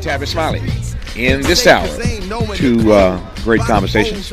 Tavis 0.00 0.28
Smiley. 0.28 0.60
In 1.16 1.42
this 1.42 1.66
hour, 1.66 1.86
two 2.54 2.92
uh, 2.92 3.20
great 3.42 3.60
conversations. 3.62 4.32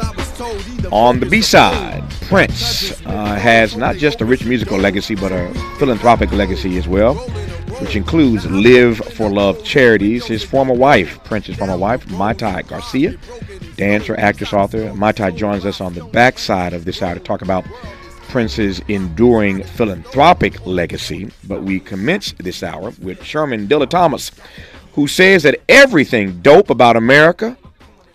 On 0.92 1.20
the 1.20 1.26
B 1.26 1.42
side, 1.42 2.04
Prince 2.22 3.06
uh, 3.06 3.36
has 3.36 3.76
not 3.76 3.96
just 3.96 4.22
a 4.22 4.26
rich 4.26 4.46
musical 4.46 4.78
legacy, 4.78 5.16
but 5.16 5.32
a 5.32 5.54
philanthropic 5.80 6.32
legacy 6.32 6.78
as 6.78 6.88
well, 6.88 7.16
which 7.82 7.96
includes 7.96 8.46
Live 8.46 8.98
for 8.98 9.30
Love 9.30 9.64
charities. 9.64 10.26
His 10.26 10.44
former 10.44 10.74
wife, 10.74 11.22
Prince's 11.24 11.58
former 11.58 11.78
wife, 11.78 12.06
Mayte 12.08 12.68
Garcia, 12.68 13.18
dancer, 13.76 14.16
actress, 14.18 14.54
author. 14.54 14.92
Mayte 14.94 15.36
joins 15.36 15.66
us 15.66 15.82
on 15.82 15.94
the 15.94 16.04
backside 16.06 16.74
of 16.74 16.86
this 16.86 17.02
hour 17.02 17.16
to 17.16 17.20
talk 17.20 17.42
about 17.42 17.66
Prince's 18.30 18.80
enduring 18.88 19.64
philanthropic 19.64 20.66
legacy. 20.66 21.32
But 21.48 21.64
we 21.64 21.80
commence 21.80 22.34
this 22.34 22.62
hour 22.62 22.92
with 23.02 23.20
Shermann 23.22 23.68
Dilla 23.68 23.90
Thomas, 23.90 24.32
who 24.98 25.08
says 25.08 25.44
that 25.44 25.62
everything 25.70 26.42
dope 26.42 26.72
about 26.72 26.96
America 26.96 27.56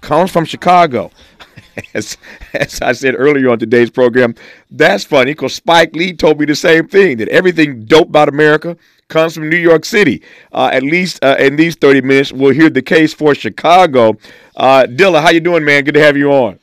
comes 0.00 0.32
from 0.32 0.44
Chicago. 0.44 1.12
As, 1.94 2.18
as 2.52 2.82
I 2.82 2.92
said 2.92 3.14
earlier 3.16 3.48
on 3.48 3.58
today's 3.58 3.88
program, 3.88 4.34
that's 4.70 5.04
funny 5.04 5.30
because 5.30 5.54
Spike 5.54 5.96
Lee 5.96 6.12
told 6.12 6.38
me 6.38 6.44
the 6.44 6.54
same 6.54 6.86
thing 6.86 7.16
that 7.16 7.28
everything 7.28 7.86
dope 7.86 8.08
about 8.08 8.28
America 8.28 8.76
comes 9.08 9.34
from 9.34 9.48
New 9.48 9.56
York 9.56 9.86
City. 9.86 10.22
Uh, 10.52 10.68
at 10.70 10.82
least 10.82 11.24
uh, 11.24 11.36
in 11.38 11.56
these 11.56 11.74
30 11.76 12.02
minutes, 12.02 12.30
we'll 12.30 12.52
hear 12.52 12.68
the 12.68 12.82
case 12.82 13.14
for 13.14 13.34
Chicago. 13.34 14.18
Uh, 14.54 14.84
Dilla, 14.86 15.22
how 15.22 15.30
you 15.30 15.40
doing, 15.40 15.64
man? 15.64 15.82
Good 15.84 15.94
to 15.94 16.02
have 16.02 16.16
you 16.16 16.30
on. 16.30 16.58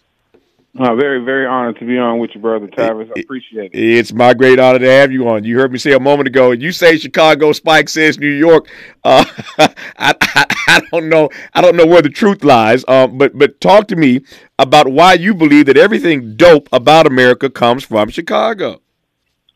Uh, 0.78 0.96
very, 0.96 1.24
very 1.26 1.48
honored 1.48 1.80
to 1.80 1.86
be 1.86 1.98
on 1.98 2.20
with 2.20 2.30
you, 2.36 2.42
brother 2.42 2.68
Tavis. 2.68 3.10
I 3.18 3.22
appreciate 3.22 3.72
it. 3.74 3.78
It's 3.78 4.14
my 4.14 4.36
great 4.36 4.60
honor 4.60 4.78
to 4.78 4.90
have 4.90 5.12
you 5.12 5.28
on. 5.28 5.44
You 5.44 5.58
heard 5.58 5.72
me 5.72 5.80
say 5.80 5.94
a 5.94 6.00
moment 6.00 6.28
ago. 6.28 6.52
You 6.52 6.72
say 6.72 6.98
Chicago, 6.98 7.54
Spike 7.54 7.90
says 7.90 8.20
New 8.20 8.28
York. 8.30 8.70
Uh, 9.04 9.26
I, 9.58 9.74
I, 9.98 10.46
I, 10.68 10.82
don't 10.92 11.10
know. 11.10 11.30
I 11.54 11.62
don't 11.62 11.76
know 11.76 11.88
where 11.88 12.04
the 12.04 12.10
truth 12.10 12.44
lies. 12.44 12.86
Um, 12.88 13.18
but 13.18 13.36
but 13.36 13.60
talk 13.60 13.88
to 13.88 13.96
me 13.96 14.22
about 14.60 14.88
why 14.90 15.14
you 15.14 15.34
believe 15.34 15.66
that 15.66 15.78
everything 15.78 16.36
dope 16.36 16.70
about 16.72 17.08
America 17.08 17.50
comes 17.50 17.84
from 17.84 18.10
Chicago. 18.10 18.80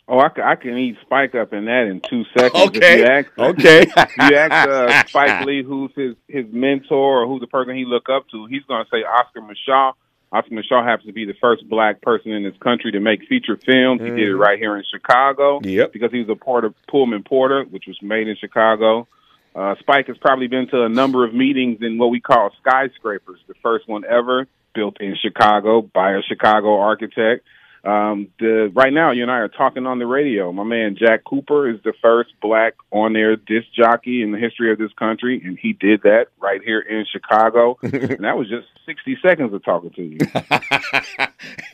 Oh, 0.08 0.18
I, 0.18 0.30
I 0.44 0.56
can 0.56 0.78
eat 0.78 0.98
Spike 1.02 1.36
up 1.36 1.54
in 1.54 1.66
that 1.66 1.88
in 1.88 2.02
two 2.02 2.26
seconds. 2.36 2.70
Okay. 2.70 3.00
you 3.00 3.06
ask, 3.06 3.30
okay. 3.38 3.86
you 3.98 4.36
ask 4.36 4.68
uh, 4.68 5.08
Spike 5.08 5.46
Lee 5.46 5.64
who's 5.64 5.92
his 5.96 6.16
his 6.28 6.46
mentor 6.52 7.22
or 7.22 7.28
who's 7.28 7.40
the 7.40 7.48
person 7.48 7.76
he 7.76 7.86
look 7.86 8.10
up 8.10 8.28
to. 8.30 8.48
He's 8.48 8.64
going 8.64 8.84
to 8.84 8.90
say 8.90 9.04
Oscar 9.04 9.42
Micheaux 9.42 9.94
Oscar 10.34 10.56
Micheaux 10.56 10.84
happens 10.84 11.06
to 11.06 11.14
be 11.14 11.26
the 11.26 11.36
first 11.40 11.70
black 11.70 12.02
person 12.02 12.32
in 12.32 12.42
this 12.44 12.58
country 12.58 12.92
to 12.92 13.00
make 13.00 13.28
feature 13.28 13.56
films. 13.56 14.02
Mm. 14.02 14.06
He 14.06 14.10
did 14.10 14.20
it 14.20 14.32
mm-hmm. 14.32 14.42
right 14.42 14.58
here 14.58 14.76
in 14.76 14.84
Chicago. 14.92 15.60
Yep. 15.64 15.94
Because 15.94 16.12
he 16.12 16.20
was 16.20 16.30
a 16.30 16.36
part 16.36 16.66
of 16.66 16.74
Pullman 16.88 17.24
Porter, 17.24 17.64
which 17.64 17.86
was 17.88 17.98
made 18.02 18.28
in 18.28 18.36
Chicago. 18.36 19.08
Uh, 19.56 19.76
Spike 19.80 20.08
has 20.08 20.18
probably 20.18 20.48
been 20.48 20.68
to 20.70 20.84
a 20.84 20.90
number 20.90 21.24
of 21.24 21.36
meetings 21.36 21.78
in 21.82 22.00
what 22.00 22.10
we 22.10 22.20
call 22.20 22.50
skyscrapers. 22.60 23.40
The 23.48 23.54
first 23.62 23.88
one 23.88 24.04
ever 24.06 24.48
built 24.74 25.00
in 25.00 25.16
Chicago 25.22 25.84
by 25.84 26.14
a 26.14 26.24
Chicago 26.24 26.80
architect. 26.80 27.46
Um, 27.84 28.30
the 28.40 28.72
right 28.74 28.94
now, 28.94 29.12
you 29.12 29.24
and 29.24 29.32
I 29.32 29.40
are 29.40 29.50
talking 29.50 29.86
on 29.86 30.00
the 30.00 30.06
radio. 30.08 30.54
My 30.54 30.64
man 30.64 30.96
Jack 30.98 31.26
Cooper 31.26 31.70
is 31.70 31.82
the 31.84 31.92
first 32.02 32.30
black 32.42 32.76
on 32.92 33.16
air 33.18 33.36
disc 33.36 33.68
jockey 33.76 34.22
in 34.22 34.32
the 34.32 34.38
history 34.38 34.72
of 34.72 34.78
this 34.78 34.94
country, 34.94 35.42
and 35.44 35.60
he 35.60 35.74
did 35.74 36.02
that 36.04 36.28
right 36.40 36.62
here 36.64 36.80
in 36.80 37.06
Chicago. 37.12 37.78
and 37.84 38.24
that 38.24 38.38
was 38.38 38.48
just 38.48 38.68
sixty 38.86 39.18
seconds 39.22 39.54
of 39.54 39.66
talking 39.66 39.90
to 39.92 40.02
you. 40.02 40.18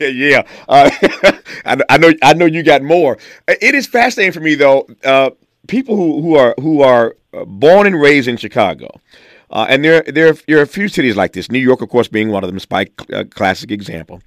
yeah, 0.00 0.42
uh, 0.68 0.90
I, 1.64 1.78
I, 1.88 1.98
know. 1.98 2.12
I 2.24 2.34
know 2.34 2.46
you 2.46 2.64
got 2.64 2.82
more. 2.82 3.16
It 3.46 3.76
is 3.76 3.86
fascinating 3.86 4.32
for 4.32 4.40
me 4.40 4.56
though. 4.56 4.88
Uh, 5.04 5.30
people 5.68 5.94
who 5.94 6.20
who 6.22 6.34
are 6.34 6.56
who 6.58 6.82
are 6.82 7.14
uh, 7.32 7.44
born 7.44 7.86
and 7.86 8.00
raised 8.00 8.26
in 8.26 8.36
Chicago. 8.36 9.00
Uh, 9.50 9.66
and 9.68 9.84
there, 9.84 10.02
there, 10.02 10.32
there 10.32 10.58
are 10.58 10.62
a 10.62 10.66
few 10.66 10.88
cities 10.88 11.16
like 11.16 11.32
this. 11.32 11.50
New 11.50 11.58
York, 11.58 11.82
of 11.82 11.88
course, 11.88 12.08
being 12.08 12.30
one 12.30 12.44
of 12.44 12.50
them, 12.50 12.60
Spike, 12.60 12.92
uh, 13.12 13.24
classic 13.24 13.70
example. 13.70 14.22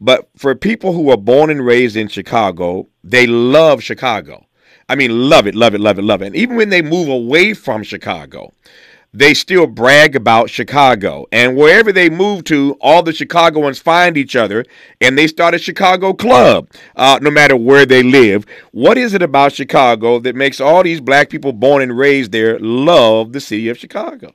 But 0.00 0.28
for 0.36 0.54
people 0.54 0.92
who 0.92 1.10
are 1.10 1.16
born 1.16 1.50
and 1.50 1.64
raised 1.64 1.96
in 1.96 2.08
Chicago, 2.08 2.86
they 3.02 3.26
love 3.26 3.82
Chicago. 3.82 4.46
I 4.88 4.94
mean, 4.94 5.28
love 5.28 5.46
it, 5.46 5.54
love 5.54 5.74
it, 5.74 5.80
love 5.80 5.98
it, 5.98 6.02
love 6.02 6.22
it. 6.22 6.26
And 6.26 6.36
even 6.36 6.56
when 6.56 6.70
they 6.70 6.80
move 6.80 7.08
away 7.08 7.54
from 7.54 7.82
Chicago, 7.82 8.52
they 9.12 9.34
still 9.34 9.66
brag 9.66 10.14
about 10.14 10.48
Chicago. 10.48 11.26
And 11.32 11.56
wherever 11.56 11.92
they 11.92 12.08
move 12.08 12.44
to, 12.44 12.76
all 12.80 13.02
the 13.02 13.12
Chicagoans 13.12 13.78
find 13.78 14.16
each 14.16 14.36
other 14.36 14.64
and 15.00 15.18
they 15.18 15.26
start 15.26 15.54
a 15.54 15.58
Chicago 15.58 16.12
club, 16.12 16.70
uh, 16.94 17.18
no 17.20 17.30
matter 17.30 17.56
where 17.56 17.84
they 17.84 18.02
live. 18.02 18.46
What 18.72 18.96
is 18.96 19.14
it 19.14 19.22
about 19.22 19.52
Chicago 19.52 20.20
that 20.20 20.36
makes 20.36 20.60
all 20.60 20.82
these 20.82 21.00
black 21.00 21.30
people 21.30 21.52
born 21.52 21.82
and 21.82 21.96
raised 21.96 22.32
there 22.32 22.58
love 22.58 23.32
the 23.32 23.40
city 23.40 23.68
of 23.68 23.78
Chicago? 23.78 24.32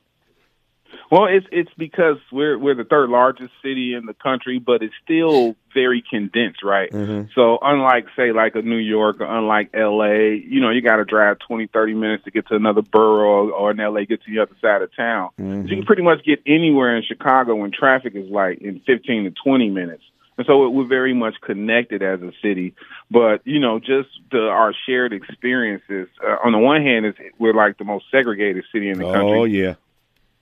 Well, 1.10 1.26
it's 1.26 1.46
it's 1.52 1.70
because 1.76 2.16
we're 2.32 2.58
we're 2.58 2.74
the 2.74 2.84
third 2.84 3.10
largest 3.10 3.52
city 3.62 3.94
in 3.94 4.06
the 4.06 4.14
country, 4.14 4.58
but 4.58 4.82
it's 4.82 4.94
still 5.04 5.56
very 5.72 6.02
condensed, 6.08 6.62
right? 6.62 6.90
Mm-hmm. 6.90 7.28
So 7.34 7.58
unlike 7.60 8.06
say 8.16 8.32
like 8.32 8.54
a 8.54 8.62
New 8.62 8.78
York 8.78 9.20
or 9.20 9.26
unlike 9.26 9.70
LA, 9.74 10.34
you 10.46 10.60
know, 10.60 10.70
you 10.70 10.80
got 10.82 10.96
to 10.96 11.04
drive 11.04 11.38
twenty 11.40 11.66
thirty 11.66 11.94
minutes 11.94 12.24
to 12.24 12.30
get 12.30 12.48
to 12.48 12.56
another 12.56 12.82
borough 12.82 13.50
or 13.50 13.70
in 13.70 13.76
LA 13.76 14.04
get 14.04 14.22
to 14.24 14.30
the 14.30 14.40
other 14.40 14.56
side 14.60 14.82
of 14.82 14.94
town. 14.96 15.30
Mm-hmm. 15.38 15.68
You 15.68 15.76
can 15.76 15.84
pretty 15.84 16.02
much 16.02 16.24
get 16.24 16.40
anywhere 16.46 16.96
in 16.96 17.02
Chicago 17.02 17.54
when 17.56 17.70
traffic 17.70 18.14
is 18.14 18.30
like 18.30 18.58
in 18.62 18.80
15 18.80 19.24
to 19.24 19.30
20 19.30 19.70
minutes. 19.70 20.02
And 20.36 20.46
so 20.46 20.68
we're 20.68 20.86
very 20.86 21.14
much 21.14 21.34
connected 21.40 22.02
as 22.02 22.20
a 22.20 22.32
city, 22.42 22.74
but 23.08 23.46
you 23.46 23.60
know, 23.60 23.78
just 23.78 24.08
the, 24.32 24.48
our 24.48 24.74
shared 24.86 25.12
experiences. 25.12 26.08
Uh, 26.20 26.36
on 26.44 26.50
the 26.50 26.58
one 26.58 26.82
hand, 26.82 27.06
is 27.06 27.14
we're 27.38 27.54
like 27.54 27.78
the 27.78 27.84
most 27.84 28.06
segregated 28.10 28.64
city 28.72 28.90
in 28.90 28.98
the 28.98 29.06
oh, 29.06 29.12
country. 29.12 29.38
Oh 29.38 29.44
yeah, 29.44 29.74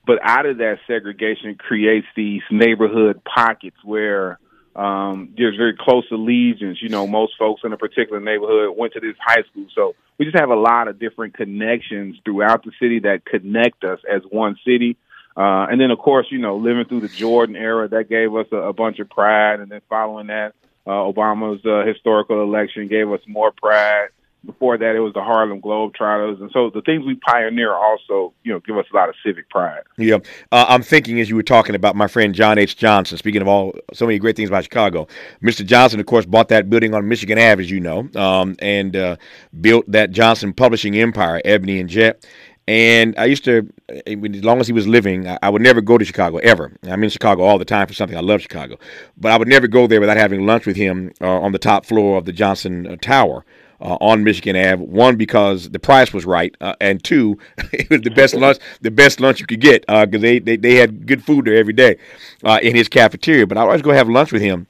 but 0.05 0.19
out 0.21 0.45
of 0.45 0.57
that 0.57 0.79
segregation 0.87 1.55
creates 1.55 2.07
these 2.15 2.41
neighborhood 2.51 3.21
pockets 3.23 3.77
where 3.83 4.39
um, 4.75 5.33
there's 5.37 5.55
very 5.55 5.75
close 5.79 6.05
allegiance. 6.11 6.81
You 6.81 6.89
know, 6.89 7.07
most 7.07 7.33
folks 7.37 7.61
in 7.63 7.73
a 7.73 7.77
particular 7.77 8.19
neighborhood 8.19 8.75
went 8.77 8.93
to 8.93 8.99
this 8.99 9.15
high 9.19 9.43
school, 9.51 9.67
so 9.73 9.95
we 10.17 10.25
just 10.25 10.37
have 10.37 10.49
a 10.49 10.55
lot 10.55 10.87
of 10.87 10.99
different 10.99 11.35
connections 11.35 12.17
throughout 12.25 12.63
the 12.63 12.71
city 12.79 12.99
that 12.99 13.25
connect 13.25 13.83
us 13.83 13.99
as 14.11 14.21
one 14.29 14.57
city. 14.65 14.97
Uh, 15.35 15.65
and 15.71 15.81
then, 15.81 15.89
of 15.89 15.97
course, 15.97 16.27
you 16.29 16.37
know, 16.37 16.57
living 16.57 16.85
through 16.85 17.01
the 17.01 17.07
Jordan 17.07 17.55
era, 17.55 17.87
that 17.87 18.07
gave 18.07 18.35
us 18.35 18.45
a, 18.51 18.57
a 18.57 18.73
bunch 18.73 18.99
of 18.99 19.09
pride. 19.09 19.59
And 19.61 19.71
then 19.71 19.81
following 19.89 20.27
that, 20.27 20.53
uh, 20.85 20.91
Obama's 20.91 21.65
uh, 21.65 21.87
historical 21.87 22.43
election 22.43 22.87
gave 22.87 23.11
us 23.11 23.21
more 23.27 23.51
pride 23.51 24.09
before 24.45 24.77
that, 24.77 24.95
it 24.95 24.99
was 24.99 25.13
the 25.13 25.23
Harlem 25.23 25.61
Globetrotters, 25.61 26.41
and 26.41 26.51
so 26.51 26.69
the 26.69 26.81
things 26.81 27.05
we 27.05 27.15
pioneer 27.15 27.73
also, 27.73 28.33
you 28.43 28.51
know, 28.51 28.59
give 28.59 28.77
us 28.77 28.85
a 28.91 28.95
lot 28.95 29.07
of 29.07 29.15
civic 29.25 29.49
pride. 29.49 29.83
Yeah, 29.97 30.17
uh, 30.51 30.65
I'm 30.67 30.83
thinking 30.83 31.19
as 31.19 31.29
you 31.29 31.35
were 31.35 31.43
talking 31.43 31.75
about 31.75 31.95
my 31.95 32.07
friend 32.07 32.35
John 32.35 32.57
H. 32.57 32.75
Johnson. 32.75 33.17
Speaking 33.17 33.41
of 33.41 33.47
all 33.47 33.73
so 33.93 34.05
many 34.05 34.19
great 34.19 34.35
things 34.35 34.49
about 34.49 34.65
Chicago, 34.65 35.07
Mr. 35.41 35.65
Johnson, 35.65 35.99
of 35.99 36.05
course, 36.05 36.25
bought 36.25 36.49
that 36.49 36.69
building 36.69 36.93
on 36.93 37.07
Michigan 37.07 37.37
Ave, 37.37 37.63
as 37.63 37.71
you 37.71 37.79
know, 37.79 38.09
um, 38.15 38.55
and 38.59 38.95
uh, 38.95 39.15
built 39.61 39.89
that 39.89 40.11
Johnson 40.11 40.53
Publishing 40.53 40.97
empire, 40.97 41.41
Ebony 41.45 41.79
and 41.79 41.89
Jet. 41.89 42.25
And 42.67 43.13
I 43.17 43.25
used 43.25 43.43
to, 43.43 43.69
as 44.07 44.43
long 44.43 44.61
as 44.61 44.67
he 44.67 44.73
was 44.73 44.87
living, 44.87 45.27
I 45.41 45.49
would 45.49 45.61
never 45.61 45.81
go 45.81 45.97
to 45.97 46.05
Chicago 46.05 46.37
ever. 46.37 46.71
I'm 46.83 47.03
in 47.03 47.09
Chicago 47.09 47.43
all 47.43 47.57
the 47.57 47.65
time 47.65 47.87
for 47.87 47.93
something. 47.93 48.17
I 48.17 48.21
love 48.21 48.41
Chicago, 48.41 48.77
but 49.17 49.33
I 49.33 49.37
would 49.37 49.49
never 49.49 49.67
go 49.67 49.85
there 49.85 49.99
without 49.99 50.15
having 50.15 50.45
lunch 50.45 50.65
with 50.65 50.77
him 50.77 51.11
uh, 51.19 51.41
on 51.41 51.51
the 51.51 51.59
top 51.59 51.85
floor 51.85 52.17
of 52.17 52.23
the 52.23 52.31
Johnson 52.31 52.87
uh, 52.87 52.95
Tower 53.01 53.43
uh, 53.83 53.97
on 54.01 54.23
Michigan 54.23 54.55
Ave. 54.55 54.83
One 54.83 55.15
because 55.15 55.69
the 55.69 55.79
price 55.79 56.13
was 56.13 56.25
right, 56.25 56.55
uh, 56.61 56.75
and 56.81 57.03
two, 57.03 57.37
it 57.73 57.89
was 57.89 58.01
the 58.01 58.11
best 58.11 58.33
lunch 58.33 58.57
the 58.81 58.91
best 58.91 59.19
lunch 59.19 59.39
you 59.39 59.45
could 59.45 59.61
get 59.61 59.81
because 59.81 60.07
uh, 60.15 60.17
they, 60.17 60.39
they 60.39 60.55
they 60.55 60.75
had 60.75 61.05
good 61.05 61.23
food 61.23 61.45
there 61.45 61.55
every 61.55 61.73
day 61.73 61.97
uh, 62.43 62.59
in 62.63 62.75
his 62.75 62.87
cafeteria. 62.87 63.45
But 63.45 63.57
I 63.57 63.61
always 63.61 63.81
go 63.81 63.91
have 63.91 64.09
lunch 64.09 64.31
with 64.31 64.41
him. 64.41 64.67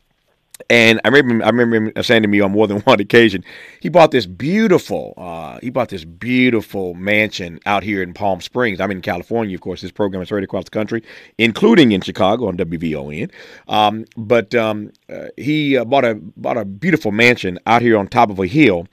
And 0.70 1.02
I 1.04 1.10
remember, 1.10 1.44
I 1.44 1.50
remember 1.50 1.76
him 1.76 2.04
saying 2.04 2.22
to 2.22 2.28
me 2.28 2.40
on 2.40 2.52
more 2.52 2.68
than 2.68 2.80
one 2.82 3.00
occasion, 3.00 3.44
he 3.80 3.90
bought 3.90 4.12
this 4.12 4.26
beautiful, 4.26 5.14
uh, 5.18 5.60
he 5.62 5.70
bought 5.70 5.90
this 5.90 6.06
beautiful 6.06 6.94
mansion 6.94 7.60
out 7.66 7.84
here 7.84 8.02
in 8.02 8.14
Palm 8.14 8.42
Springs. 8.42 8.80
I'm 8.80 8.92
in 8.92 9.02
California, 9.02 9.56
of 9.56 9.62
course. 9.62 9.82
This 9.82 9.92
program 9.92 10.22
is 10.22 10.30
heard 10.30 10.44
across 10.44 10.66
the 10.66 10.72
country, 10.72 11.04
including 11.38 11.92
in 11.92 12.02
Chicago 12.02 12.48
on 12.48 12.58
WVON. 12.58 13.32
Um, 13.68 14.06
but 14.16 14.54
um, 14.56 14.92
uh, 15.10 15.28
he 15.38 15.78
uh, 15.78 15.86
bought 15.86 16.06
a 16.06 16.16
bought 16.16 16.58
a 16.58 16.66
beautiful 16.66 17.12
mansion 17.12 17.60
out 17.66 17.82
here 17.82 17.98
on 17.98 18.08
top 18.08 18.30
of 18.30 18.40
a 18.40 18.48
hill 18.48 18.88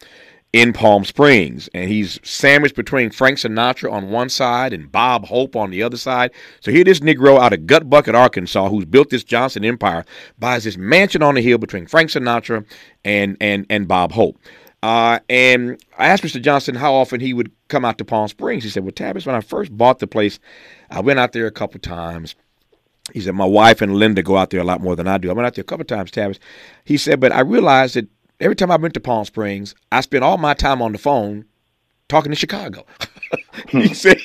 in 0.52 0.72
Palm 0.72 1.04
Springs. 1.04 1.68
And 1.74 1.88
he's 1.88 2.18
sandwiched 2.22 2.74
between 2.74 3.10
Frank 3.10 3.38
Sinatra 3.38 3.92
on 3.92 4.10
one 4.10 4.28
side 4.28 4.72
and 4.72 4.90
Bob 4.90 5.26
Hope 5.26 5.56
on 5.56 5.70
the 5.70 5.82
other 5.82 5.96
side. 5.96 6.32
So 6.60 6.70
here 6.70 6.84
this 6.84 7.00
Negro 7.00 7.38
out 7.38 7.52
of 7.52 7.66
Gut 7.66 7.88
Bucket, 7.88 8.14
Arkansas, 8.14 8.68
who's 8.68 8.84
built 8.84 9.10
this 9.10 9.24
Johnson 9.24 9.64
Empire, 9.64 10.04
buys 10.38 10.64
this 10.64 10.76
mansion 10.76 11.22
on 11.22 11.34
the 11.34 11.42
hill 11.42 11.58
between 11.58 11.86
Frank 11.86 12.10
Sinatra 12.10 12.64
and 13.04 13.36
and 13.40 13.66
and 13.70 13.86
Bob 13.86 14.12
Hope. 14.12 14.38
Uh, 14.82 15.18
and 15.28 15.82
I 15.98 16.06
asked 16.06 16.22
Mr. 16.22 16.40
Johnson 16.40 16.74
how 16.74 16.94
often 16.94 17.20
he 17.20 17.34
would 17.34 17.52
come 17.68 17.84
out 17.84 17.98
to 17.98 18.04
Palm 18.04 18.28
Springs. 18.28 18.64
He 18.64 18.70
said, 18.70 18.82
Well, 18.82 18.92
Tavis, 18.92 19.26
when 19.26 19.36
I 19.36 19.40
first 19.40 19.76
bought 19.76 19.98
the 19.98 20.06
place, 20.06 20.38
I 20.90 21.00
went 21.00 21.18
out 21.18 21.32
there 21.32 21.46
a 21.46 21.50
couple 21.50 21.80
times. 21.80 22.34
He 23.12 23.20
said, 23.20 23.34
My 23.34 23.44
wife 23.44 23.82
and 23.82 23.96
Linda 23.96 24.22
go 24.22 24.38
out 24.38 24.50
there 24.50 24.60
a 24.60 24.64
lot 24.64 24.80
more 24.80 24.96
than 24.96 25.06
I 25.06 25.18
do. 25.18 25.28
I 25.28 25.34
went 25.34 25.46
out 25.46 25.54
there 25.54 25.62
a 25.62 25.66
couple 25.66 25.84
times, 25.84 26.10
Tavis. 26.10 26.38
He 26.84 26.96
said, 26.96 27.20
But 27.20 27.32
I 27.32 27.40
realized 27.40 27.94
that 27.96 28.08
every 28.40 28.56
time 28.56 28.70
I 28.70 28.76
went 28.76 28.94
to 28.94 29.00
Palm 29.00 29.24
Springs, 29.24 29.74
I 29.92 30.00
spent 30.00 30.24
all 30.24 30.38
my 30.38 30.54
time 30.54 30.82
on 30.82 30.92
the 30.92 30.98
phone 30.98 31.44
talking 32.08 32.32
to 32.32 32.36
Chicago. 32.36 32.84
he 33.68 33.88
hmm. 33.88 33.92
said 33.92 34.18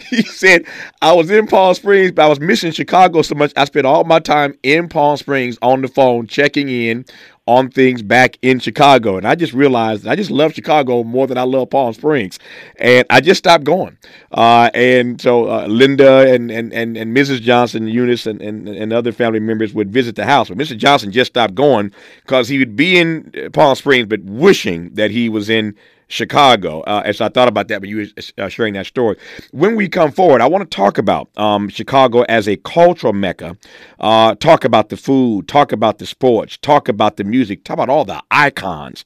he 0.00 0.22
said 0.22 0.64
I 1.00 1.12
was 1.12 1.30
in 1.30 1.46
Palm 1.46 1.74
Springs, 1.74 2.12
but 2.12 2.24
I 2.24 2.28
was 2.28 2.40
missing 2.40 2.72
Chicago 2.72 3.22
so 3.22 3.34
much. 3.34 3.52
I 3.56 3.64
spent 3.64 3.86
all 3.86 4.04
my 4.04 4.18
time 4.18 4.54
in 4.62 4.88
Palm 4.88 5.16
Springs 5.16 5.58
on 5.62 5.82
the 5.82 5.88
phone 5.88 6.26
checking 6.26 6.68
in 6.68 7.04
on 7.48 7.70
things 7.70 8.02
back 8.02 8.38
in 8.42 8.60
Chicago. 8.60 9.16
And 9.16 9.26
I 9.26 9.34
just 9.34 9.54
realized 9.54 10.06
I 10.06 10.14
just 10.14 10.30
love 10.30 10.52
Chicago 10.52 11.02
more 11.02 11.26
than 11.26 11.38
I 11.38 11.44
love 11.44 11.70
Palm 11.70 11.94
Springs. 11.94 12.38
And 12.76 13.06
I 13.08 13.22
just 13.22 13.38
stopped 13.38 13.64
going. 13.64 13.96
Uh, 14.30 14.68
and 14.74 15.18
so 15.18 15.50
uh, 15.50 15.66
Linda 15.66 16.30
and, 16.30 16.50
and, 16.50 16.74
and, 16.74 16.98
and 16.98 17.16
Mrs. 17.16 17.40
Johnson, 17.40 17.88
Eunice, 17.88 18.26
and, 18.26 18.42
and, 18.42 18.68
and 18.68 18.92
other 18.92 19.12
family 19.12 19.40
members 19.40 19.72
would 19.72 19.90
visit 19.90 20.14
the 20.14 20.26
house. 20.26 20.50
But 20.50 20.58
Mr. 20.58 20.76
Johnson 20.76 21.10
just 21.10 21.32
stopped 21.32 21.54
going 21.54 21.90
because 22.22 22.48
he 22.48 22.58
would 22.58 22.76
be 22.76 22.98
in 22.98 23.32
Palm 23.54 23.74
Springs, 23.76 24.06
but 24.06 24.20
wishing 24.24 24.90
that 24.94 25.10
he 25.10 25.30
was 25.30 25.48
in 25.48 25.74
Chicago. 26.08 26.80
Uh, 26.80 27.02
as 27.04 27.20
I 27.20 27.28
thought 27.28 27.48
about 27.48 27.68
that 27.68 27.80
when 27.80 27.90
you 27.90 27.96
were 27.98 28.44
uh, 28.44 28.48
sharing 28.48 28.74
that 28.74 28.86
story. 28.86 29.16
When 29.52 29.76
we 29.76 29.88
come 29.88 30.10
forward, 30.10 30.40
I 30.40 30.46
want 30.46 30.68
to 30.68 30.76
talk 30.76 30.98
about 30.98 31.28
um, 31.36 31.68
Chicago 31.68 32.22
as 32.22 32.48
a 32.48 32.56
cultural 32.56 33.12
mecca. 33.12 33.56
Uh, 34.00 34.34
talk 34.34 34.64
about 34.64 34.88
the 34.88 34.96
food, 34.96 35.46
talk 35.46 35.70
about 35.70 35.98
the 35.98 36.06
sports, 36.06 36.56
talk 36.56 36.88
about 36.88 37.16
the 37.16 37.24
music, 37.24 37.64
talk 37.64 37.74
about 37.74 37.90
all 37.90 38.04
the 38.04 38.22
icons. 38.30 39.04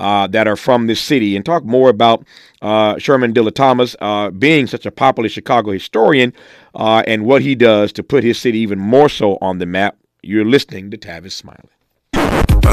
Uh, 0.00 0.26
that 0.26 0.48
are 0.48 0.56
from 0.56 0.88
this 0.88 1.00
city, 1.00 1.36
and 1.36 1.44
talk 1.46 1.64
more 1.64 1.88
about 1.88 2.26
uh, 2.60 2.94
Shermann 2.96 3.32
Dilla 3.32 3.54
Thomas 3.54 3.94
uh, 4.00 4.30
being 4.30 4.66
such 4.66 4.84
a 4.84 4.90
popular 4.90 5.28
Chicago 5.28 5.70
historian 5.70 6.32
and 6.74 7.24
what 7.24 7.40
he 7.40 7.54
does 7.54 7.92
to 7.92 8.02
put 8.02 8.24
his 8.24 8.36
city 8.36 8.58
even 8.58 8.80
more 8.80 9.08
so 9.08 9.38
on 9.40 9.58
the 9.58 9.66
map. 9.66 9.96
You're 10.20 10.44
listening 10.44 10.90
to 10.90 10.98
Tavis 10.98 11.32
Smiley. 11.32 11.70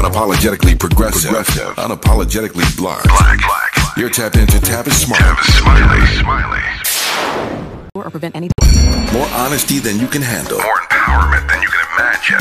Unapologetically 0.00 0.78
progressive, 0.78 1.30
progressive. 1.30 1.76
unapologetically 1.76 2.76
black. 2.76 3.02
black. 3.04 3.38
black. 3.38 3.96
You're 3.96 4.08
tapped 4.08 4.36
into 4.36 4.56
Tavis 4.58 4.92
Smiley. 4.92 5.22
Tavis 5.22 5.60
Smiley. 5.60 6.60
Smiley. 7.20 7.90
Or 7.94 8.10
prevent 8.10 8.34
any. 8.34 8.48
More 9.12 9.26
honesty 9.32 9.78
than 9.78 9.98
you 9.98 10.06
can 10.06 10.22
handle. 10.22 10.58
More 10.58 10.76
empowerment 10.78 11.48
than 11.48 11.60
you 11.60 11.68
can 11.68 11.86
imagine. 11.98 12.38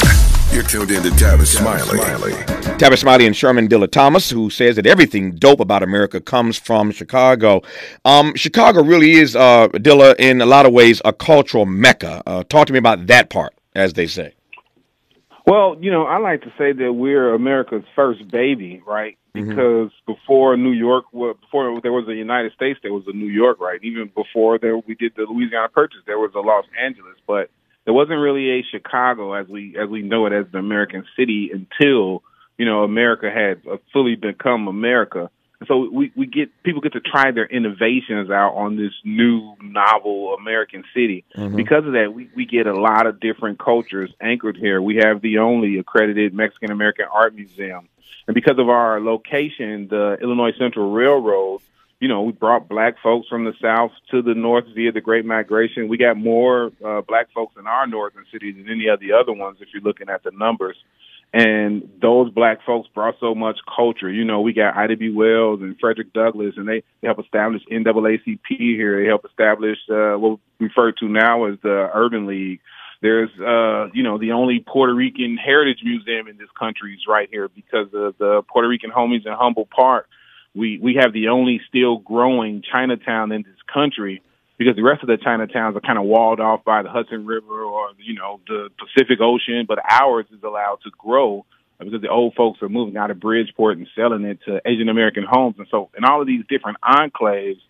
You're 0.53 0.63
tuned 0.63 0.91
in 0.91 0.97
into 1.05 1.09
Tavis 1.09 1.47
Smiley. 1.47 1.97
Smiley. 1.97 2.31
Tavis 2.77 2.99
Smiley 2.99 3.25
and 3.25 3.35
Shermann 3.35 3.67
Dilla 3.67 3.91
Thomas, 3.91 4.29
who 4.29 4.49
says 4.49 4.75
that 4.77 4.87
everything 4.87 5.35
dope 5.35 5.59
about 5.59 5.83
America 5.83 6.21
comes 6.21 6.57
from 6.57 6.91
Chicago. 6.91 7.61
Um, 8.05 8.33
Chicago 8.35 8.81
really 8.83 9.11
is, 9.13 9.35
uh, 9.35 9.67
Dilla, 9.73 10.15
in 10.17 10.41
a 10.41 10.45
lot 10.45 10.65
of 10.65 10.71
ways, 10.71 11.01
a 11.03 11.11
cultural 11.11 11.65
mecca. 11.65 12.23
Uh, 12.25 12.43
talk 12.43 12.67
to 12.67 12.73
me 12.73 12.79
about 12.79 13.07
that 13.07 13.29
part, 13.29 13.53
as 13.75 13.93
they 13.93 14.07
say. 14.07 14.33
Well, 15.49 15.77
you 15.81 15.89
know, 15.89 16.03
I 16.03 16.19
like 16.19 16.41
to 16.43 16.53
say 16.59 16.73
that 16.73 16.93
we're 16.93 17.33
America's 17.33 17.83
first 17.95 18.29
baby, 18.29 18.83
right? 18.85 19.17
Mm-hmm. 19.35 19.49
Because 19.49 19.89
mm-hmm. 19.89 20.11
before 20.13 20.55
New 20.57 20.73
York, 20.73 21.05
before 21.11 21.81
there 21.81 21.91
was 21.91 22.07
a 22.07 22.13
United 22.13 22.51
States, 22.53 22.79
there 22.83 22.93
was 22.93 23.05
a 23.07 23.13
New 23.13 23.29
York, 23.29 23.59
right? 23.59 23.79
Even 23.81 24.11
before 24.13 24.59
there, 24.59 24.77
we 24.77 24.93
did 24.93 25.13
the 25.15 25.23
Louisiana 25.23 25.69
Purchase, 25.69 26.01
there 26.05 26.19
was 26.19 26.29
a 26.35 26.39
Los 26.39 26.65
Angeles, 26.79 27.15
but 27.25 27.49
there 27.85 27.95
wasn't 27.95 28.19
really 28.19 28.59
a 28.59 28.63
Chicago 28.69 29.33
as 29.33 29.47
we 29.47 29.75
as 29.75 29.89
we 29.89 30.03
know 30.03 30.27
it 30.27 30.33
as 30.33 30.45
the 30.51 30.59
American 30.59 31.03
city 31.17 31.49
until 31.51 32.21
you 32.59 32.65
know 32.65 32.83
America 32.83 33.31
had 33.33 33.63
fully 33.91 34.15
become 34.15 34.67
America 34.67 35.31
so 35.67 35.89
we, 35.91 36.11
we 36.15 36.25
get 36.25 36.49
people 36.63 36.81
get 36.81 36.93
to 36.93 37.01
try 37.01 37.31
their 37.31 37.45
innovations 37.45 38.29
out 38.29 38.55
on 38.55 38.77
this 38.77 38.93
new 39.03 39.55
novel 39.61 40.35
American 40.39 40.83
city. 40.93 41.25
Mm-hmm. 41.35 41.55
Because 41.55 41.85
of 41.85 41.93
that, 41.93 42.13
we, 42.13 42.29
we 42.35 42.45
get 42.45 42.65
a 42.65 42.73
lot 42.73 43.07
of 43.07 43.19
different 43.19 43.59
cultures 43.59 44.09
anchored 44.21 44.55
here. 44.55 44.81
We 44.81 44.97
have 44.97 45.21
the 45.21 45.39
only 45.39 45.77
accredited 45.77 46.33
Mexican 46.33 46.71
American 46.71 47.05
art 47.11 47.35
museum. 47.35 47.89
And 48.27 48.35
because 48.35 48.57
of 48.57 48.69
our 48.69 49.01
location, 49.01 49.87
the 49.89 50.17
Illinois 50.21 50.53
Central 50.57 50.91
Railroad, 50.91 51.61
you 51.99 52.07
know, 52.07 52.21
we 52.21 52.31
brought 52.31 52.69
black 52.69 52.95
folks 53.03 53.27
from 53.27 53.43
the 53.43 53.53
south 53.61 53.91
to 54.11 54.21
the 54.21 54.33
north 54.33 54.65
via 54.73 54.93
the 54.93 55.01
Great 55.01 55.25
Migration. 55.25 55.89
We 55.89 55.97
got 55.97 56.15
more 56.15 56.71
uh, 56.85 57.01
black 57.01 57.31
folks 57.33 57.55
in 57.59 57.67
our 57.67 57.85
northern 57.85 58.25
cities 58.31 58.55
than 58.55 58.69
any 58.71 58.87
of 58.87 59.01
the 59.01 59.11
other 59.11 59.33
ones 59.33 59.57
if 59.59 59.69
you're 59.73 59.83
looking 59.83 60.09
at 60.09 60.23
the 60.23 60.31
numbers. 60.31 60.77
And 61.31 61.89
those 62.01 62.31
black 62.31 62.65
folks 62.65 62.89
brought 62.93 63.15
so 63.19 63.35
much 63.35 63.59
culture. 63.75 64.09
You 64.09 64.25
know, 64.25 64.41
we 64.41 64.53
got 64.53 64.75
Ida 64.75 64.97
B. 64.97 65.11
Wells 65.11 65.61
and 65.61 65.79
Frederick 65.79 66.11
Douglass, 66.11 66.55
and 66.57 66.67
they, 66.67 66.83
they 67.01 67.07
help 67.07 67.19
establish 67.19 67.61
NAACP 67.71 68.39
here. 68.47 69.01
They 69.01 69.07
help 69.07 69.25
establish 69.25 69.77
uh, 69.91 70.15
what 70.15 70.39
we 70.59 70.67
refer 70.67 70.91
to 70.93 71.07
now 71.07 71.45
as 71.45 71.59
the 71.61 71.89
Urban 71.93 72.25
League. 72.25 72.61
There's, 73.01 73.29
uh, 73.39 73.91
you 73.93 74.01
know, 74.01 74.17
the 74.17 74.31
only 74.31 74.59
Puerto 74.67 74.93
Rican 74.93 75.37
heritage 75.37 75.81
museum 75.83 76.27
in 76.27 76.37
this 76.37 76.49
country 76.57 76.95
is 76.95 77.01
right 77.07 77.29
here 77.31 77.47
because 77.47 77.87
of 77.93 78.17
the 78.17 78.41
Puerto 78.51 78.67
Rican 78.67 78.89
homies 78.89 79.25
in 79.25 79.31
Humboldt 79.31 79.69
Park. 79.69 80.09
We 80.55 80.79
we 80.79 80.95
have 80.99 81.13
the 81.13 81.27
only 81.29 81.61
still 81.67 81.97
growing 81.97 82.63
Chinatown 82.69 83.31
in 83.31 83.43
this 83.43 83.61
country 83.71 84.23
because 84.59 84.75
the 84.75 84.83
rest 84.83 85.01
of 85.01 85.07
the 85.07 85.15
Chinatowns 85.15 85.75
are 85.75 85.81
kind 85.81 85.97
of 85.97 86.03
walled 86.03 86.41
off 86.41 86.65
by 86.65 86.83
the 86.83 86.89
Hudson 86.89 87.25
River 87.25 87.63
or 87.63 87.91
you 87.97 88.13
know 88.13 88.41
the 88.45 88.69
Pacific 88.77 89.19
Ocean, 89.21 89.65
but 89.67 89.79
ours 89.89 90.25
is 90.31 90.43
allowed 90.43 90.79
to 90.83 90.91
grow 90.95 91.45
because 91.79 92.01
the 92.01 92.09
old 92.09 92.35
folks 92.35 92.61
are 92.61 92.67
moving 92.67 92.97
out 92.97 93.09
of 93.09 93.21
Bridgeport 93.21 93.77
and 93.77 93.87
selling 93.95 94.25
it 94.25 94.39
to 94.45 94.61
Asian 94.65 94.89
American 94.89 95.23
homes, 95.27 95.55
and 95.57 95.67
so 95.71 95.89
in 95.97 96.03
all 96.03 96.21
of 96.21 96.27
these 96.27 96.43
different 96.49 96.77
enclaves, 96.83 97.61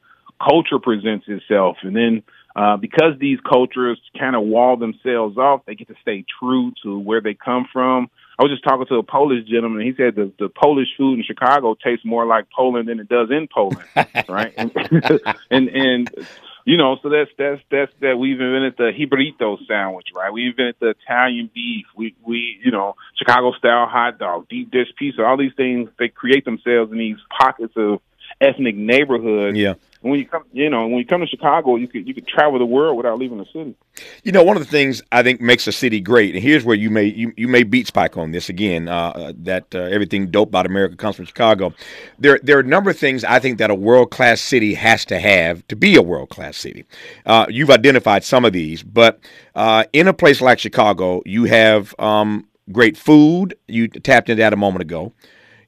culture 0.44 0.80
presents 0.82 1.26
itself, 1.30 1.78
and 1.84 1.96
then. 1.96 2.24
Uh, 2.56 2.76
because 2.76 3.14
these 3.20 3.38
cultures 3.48 4.02
kind 4.20 4.36
of 4.36 4.42
wall 4.42 4.76
themselves 4.76 5.38
off, 5.38 5.62
they 5.68 5.76
get 5.76 5.88
to 5.88 5.94
stay 6.02 6.26
true 6.40 6.74
to 6.84 6.98
where 6.98 7.22
they 7.22 7.36
come 7.36 7.66
from. 7.72 8.10
I 8.40 8.44
was 8.44 8.52
just 8.52 8.64
talking 8.64 8.88
to 8.88 8.96
a 8.96 9.04
Polish 9.04 9.48
gentleman. 9.48 9.86
He 9.86 9.94
said 9.96 10.16
the 10.16 10.34
the 10.40 10.50
Polish 10.50 10.88
food 10.98 11.20
in 11.20 11.24
Chicago 11.24 11.76
tastes 11.76 12.04
more 12.04 12.26
like 12.26 12.48
Poland 12.50 12.90
than 12.90 13.00
it 13.00 13.08
does 13.08 13.30
in 13.30 13.48
Poland, 13.48 13.88
right? 14.28 14.52
And, 14.58 14.72
and 15.52 15.70
and 15.70 16.28
you 16.70 16.78
know, 16.78 16.98
so 17.02 17.10
that's 17.10 17.32
that's 17.36 17.60
that's 17.72 17.92
that 18.00 18.20
we've 18.20 18.40
invented 18.40 18.76
the 18.78 18.92
Jibarito 18.94 19.58
sandwich, 19.66 20.10
right? 20.16 20.32
We 20.32 20.46
invented 20.46 20.76
the 20.80 20.90
Italian 20.90 21.50
beef. 21.52 21.88
We 21.96 22.16
we 22.24 22.60
you 22.64 22.70
know 22.70 22.96
Chicago 23.16 23.54
style 23.54 23.88
hot 23.88 24.20
dog, 24.20 24.48
deep 24.50 24.70
dish 24.70 24.90
pizza. 24.96 25.24
All 25.24 25.36
these 25.36 25.56
things 25.58 25.90
they 25.98 26.10
create 26.10 26.46
themselves 26.46 26.92
in 26.92 27.00
these 27.00 27.18
pockets 27.36 27.74
of 27.76 28.02
ethnic 28.40 28.76
neighborhoods. 28.76 29.58
Yeah 29.58 29.74
when 30.02 30.18
you 30.18 30.26
come, 30.26 30.44
you 30.54 30.70
know, 30.70 30.88
when 30.88 30.98
you 30.98 31.06
come 31.06 31.20
to 31.20 31.28
Chicago, 31.28 31.76
you 31.76 31.88
could 31.88 32.08
you 32.08 32.14
could 32.14 32.26
travel 32.26 32.58
the 32.58 32.66
world 32.66 32.96
without 32.96 33.20
leaving 33.20 33.38
the 33.38 33.46
city. 33.46 33.76
You 34.24 34.32
know, 34.32 34.44
one 34.44 34.56
of 34.56 34.64
the 34.64 34.70
things 34.70 35.02
I 35.12 35.24
think 35.24 35.42
makes 35.42 35.68
a 35.68 35.74
city 35.74 36.00
great, 36.00 36.36
and 36.36 36.44
here's 36.44 36.64
where 36.64 36.76
you 36.76 36.90
may 36.90 37.06
you, 37.06 37.34
you 37.36 37.50
may 37.50 37.64
beat 37.64 37.88
Spike 37.88 38.16
on 38.16 38.32
this 38.32 38.48
again. 38.48 38.88
Uh, 38.88 39.34
that 39.40 39.76
uh, 39.76 39.80
everything 39.80 40.32
dope 40.32 40.50
about 40.50 40.66
America 40.66 40.96
comes 40.96 41.18
from 41.18 41.26
Chicago. 41.26 41.74
There 42.18 42.40
there 42.42 42.58
are 42.58 42.62
a 42.62 42.68
number 42.68 42.90
of 42.90 42.98
things 42.98 43.26
I 43.26 43.40
think 43.40 43.58
that 43.58 43.70
a 43.70 43.76
world 43.76 44.10
class 44.10 44.40
city 44.40 44.74
has 44.76 45.04
to 45.06 45.20
have 45.20 45.68
to 45.68 45.76
be 45.76 45.96
a 45.96 46.02
world 46.02 46.30
class 46.30 46.56
city. 46.56 46.86
Uh, 47.26 47.48
you've 47.50 47.70
identified 47.72 48.24
some 48.24 48.46
of 48.46 48.54
these, 48.54 48.84
but 48.84 49.20
uh, 49.56 49.84
in 49.92 50.08
a 50.08 50.14
place 50.14 50.40
like 50.40 50.60
Chicago, 50.60 51.22
you 51.26 51.44
have 51.44 51.94
um, 52.00 52.48
great 52.72 52.96
food. 52.96 53.58
You 53.68 53.90
tapped 53.90 54.30
into 54.30 54.42
that 54.42 54.54
a 54.54 54.58
moment 54.58 54.84
ago. 54.84 55.12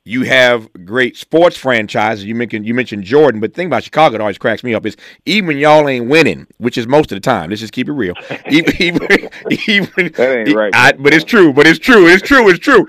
You 0.03 0.23
have 0.23 0.67
great 0.83 1.15
sports 1.15 1.55
franchises. 1.55 2.25
You 2.25 2.33
mentioned 2.33 2.65
you 2.65 2.73
mentioned 2.73 3.03
Jordan, 3.03 3.39
but 3.39 3.51
the 3.51 3.55
thing 3.55 3.67
about 3.67 3.83
Chicago 3.83 4.13
that 4.13 4.21
always 4.21 4.39
cracks 4.39 4.63
me 4.63 4.73
up 4.73 4.83
is 4.83 4.97
even 5.27 5.45
when 5.45 5.57
y'all 5.59 5.87
ain't 5.87 6.07
winning, 6.09 6.47
which 6.57 6.75
is 6.75 6.87
most 6.87 7.11
of 7.11 7.17
the 7.17 7.19
time. 7.19 7.51
Let's 7.51 7.61
just 7.61 7.71
keep 7.71 7.87
it 7.87 7.91
real. 7.91 8.15
Even, 8.49 8.73
even, 8.81 9.01
even 9.67 10.11
that 10.13 10.37
ain't 10.47 10.55
right. 10.55 10.73
I, 10.75 10.93
but 10.93 11.13
it's 11.13 11.23
true. 11.23 11.53
But 11.53 11.67
it's 11.67 11.77
true. 11.77 12.07
It's 12.07 12.27
true. 12.27 12.49
It's 12.49 12.59
true. 12.59 12.87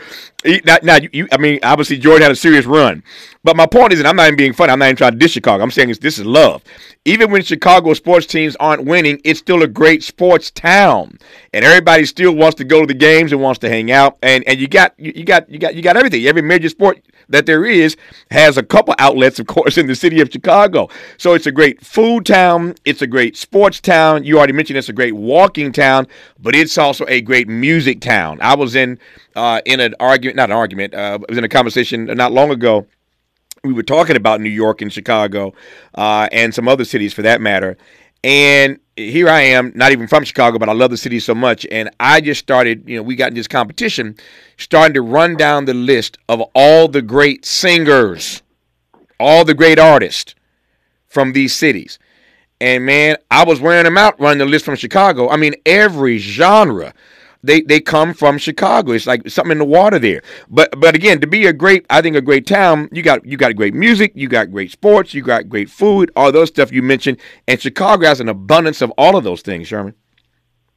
Now, 0.64 0.78
now 0.82 0.98
you, 1.12 1.28
I 1.30 1.36
mean, 1.36 1.60
obviously 1.62 1.98
Jordan 1.98 2.22
had 2.22 2.32
a 2.32 2.36
serious 2.36 2.66
run, 2.66 3.02
but 3.44 3.56
my 3.56 3.66
point 3.66 3.92
is, 3.92 4.00
and 4.00 4.08
I'm 4.08 4.16
not 4.16 4.26
even 4.26 4.36
being 4.36 4.52
funny. 4.52 4.72
I'm 4.72 4.78
not 4.78 4.86
even 4.86 4.96
trying 4.96 5.12
to 5.12 5.18
diss 5.18 5.32
Chicago. 5.32 5.62
I'm 5.62 5.70
saying 5.70 5.94
this 6.00 6.18
is 6.18 6.26
love. 6.26 6.62
Even 7.04 7.30
when 7.30 7.42
Chicago 7.42 7.94
sports 7.94 8.26
teams 8.26 8.56
aren't 8.56 8.84
winning, 8.84 9.20
it's 9.24 9.40
still 9.40 9.62
a 9.62 9.68
great 9.68 10.02
sports 10.02 10.50
town, 10.50 11.18
and 11.52 11.64
everybody 11.64 12.04
still 12.04 12.34
wants 12.34 12.56
to 12.56 12.64
go 12.64 12.80
to 12.80 12.86
the 12.86 12.94
games 12.94 13.32
and 13.32 13.40
wants 13.40 13.60
to 13.60 13.68
hang 13.68 13.90
out. 13.90 14.18
And 14.22 14.42
and 14.46 14.58
you 14.58 14.68
got 14.68 14.94
you, 14.98 15.12
you 15.14 15.24
got 15.24 15.48
you 15.48 15.58
got 15.58 15.74
you 15.74 15.82
got 15.82 15.96
everything. 15.96 16.26
Every 16.26 16.42
major 16.42 16.68
sport 16.68 17.00
that 17.32 17.46
there 17.46 17.64
is 17.64 17.96
has 18.30 18.56
a 18.56 18.62
couple 18.62 18.94
outlets, 18.98 19.38
of 19.38 19.46
course, 19.46 19.76
in 19.76 19.86
the 19.86 19.94
city 19.94 20.20
of 20.20 20.30
Chicago. 20.30 20.88
So 21.18 21.34
it's 21.34 21.46
a 21.46 21.52
great 21.52 21.84
food 21.84 22.24
town. 22.24 22.74
It's 22.84 23.02
a 23.02 23.06
great 23.06 23.36
sports 23.36 23.80
town. 23.80 24.24
You 24.24 24.38
already 24.38 24.52
mentioned 24.52 24.78
it's 24.78 24.88
a 24.88 24.92
great 24.92 25.14
walking 25.14 25.72
town, 25.72 26.06
but 26.38 26.54
it's 26.54 26.78
also 26.78 27.04
a 27.08 27.20
great 27.20 27.48
music 27.48 28.00
town. 28.00 28.38
I 28.40 28.54
was 28.54 28.74
in 28.76 28.98
uh, 29.34 29.60
in 29.66 29.80
an 29.80 29.94
argument, 29.98 30.36
not 30.36 30.50
an 30.50 30.56
argument, 30.56 30.94
uh, 30.94 31.18
I 31.20 31.24
was 31.28 31.38
in 31.38 31.44
a 31.44 31.48
conversation 31.48 32.04
not 32.04 32.32
long 32.32 32.50
ago. 32.50 32.86
We 33.64 33.72
were 33.72 33.84
talking 33.84 34.16
about 34.16 34.40
New 34.40 34.50
York 34.50 34.82
and 34.82 34.92
Chicago 34.92 35.54
uh, 35.94 36.28
and 36.32 36.52
some 36.52 36.66
other 36.66 36.84
cities 36.84 37.14
for 37.14 37.22
that 37.22 37.40
matter. 37.40 37.76
And 38.24 38.78
here 38.96 39.28
I 39.28 39.40
am, 39.40 39.72
not 39.74 39.92
even 39.92 40.06
from 40.06 40.24
Chicago, 40.24 40.58
but 40.58 40.68
I 40.68 40.72
love 40.72 40.90
the 40.90 40.96
city 40.96 41.18
so 41.18 41.34
much. 41.34 41.66
And 41.70 41.90
I 41.98 42.20
just 42.20 42.40
started, 42.40 42.88
you 42.88 42.96
know, 42.96 43.02
we 43.02 43.16
got 43.16 43.28
in 43.28 43.34
this 43.34 43.48
competition, 43.48 44.16
starting 44.58 44.94
to 44.94 45.02
run 45.02 45.36
down 45.36 45.64
the 45.64 45.74
list 45.74 46.18
of 46.28 46.42
all 46.54 46.88
the 46.88 47.02
great 47.02 47.44
singers, 47.44 48.42
all 49.18 49.44
the 49.44 49.54
great 49.54 49.78
artists 49.78 50.34
from 51.06 51.32
these 51.32 51.54
cities. 51.54 51.98
And 52.60 52.86
man, 52.86 53.16
I 53.30 53.44
was 53.44 53.60
wearing 53.60 53.84
them 53.84 53.98
out 53.98 54.20
running 54.20 54.38
the 54.38 54.46
list 54.46 54.64
from 54.64 54.76
Chicago. 54.76 55.28
I 55.28 55.36
mean, 55.36 55.54
every 55.66 56.18
genre 56.18 56.94
they 57.42 57.62
they 57.62 57.80
come 57.80 58.14
from 58.14 58.38
Chicago. 58.38 58.92
It's 58.92 59.06
like 59.06 59.28
something 59.28 59.52
in 59.52 59.58
the 59.58 59.64
water 59.64 59.98
there. 59.98 60.22
But 60.48 60.78
but 60.78 60.94
again, 60.94 61.20
to 61.20 61.26
be 61.26 61.46
a 61.46 61.52
great, 61.52 61.86
I 61.90 62.00
think 62.00 62.16
a 62.16 62.20
great 62.20 62.46
town, 62.46 62.88
you 62.92 63.02
got 63.02 63.24
you 63.24 63.36
got 63.36 63.56
great 63.56 63.74
music, 63.74 64.12
you 64.14 64.28
got 64.28 64.50
great 64.50 64.70
sports, 64.70 65.14
you 65.14 65.22
got 65.22 65.48
great 65.48 65.70
food, 65.70 66.10
all 66.16 66.32
those 66.32 66.48
stuff 66.48 66.72
you 66.72 66.82
mentioned, 66.82 67.18
and 67.48 67.60
Chicago 67.60 68.06
has 68.06 68.20
an 68.20 68.28
abundance 68.28 68.82
of 68.82 68.90
all 68.92 69.16
of 69.16 69.24
those 69.24 69.42
things, 69.42 69.68
Shermann. 69.68 69.94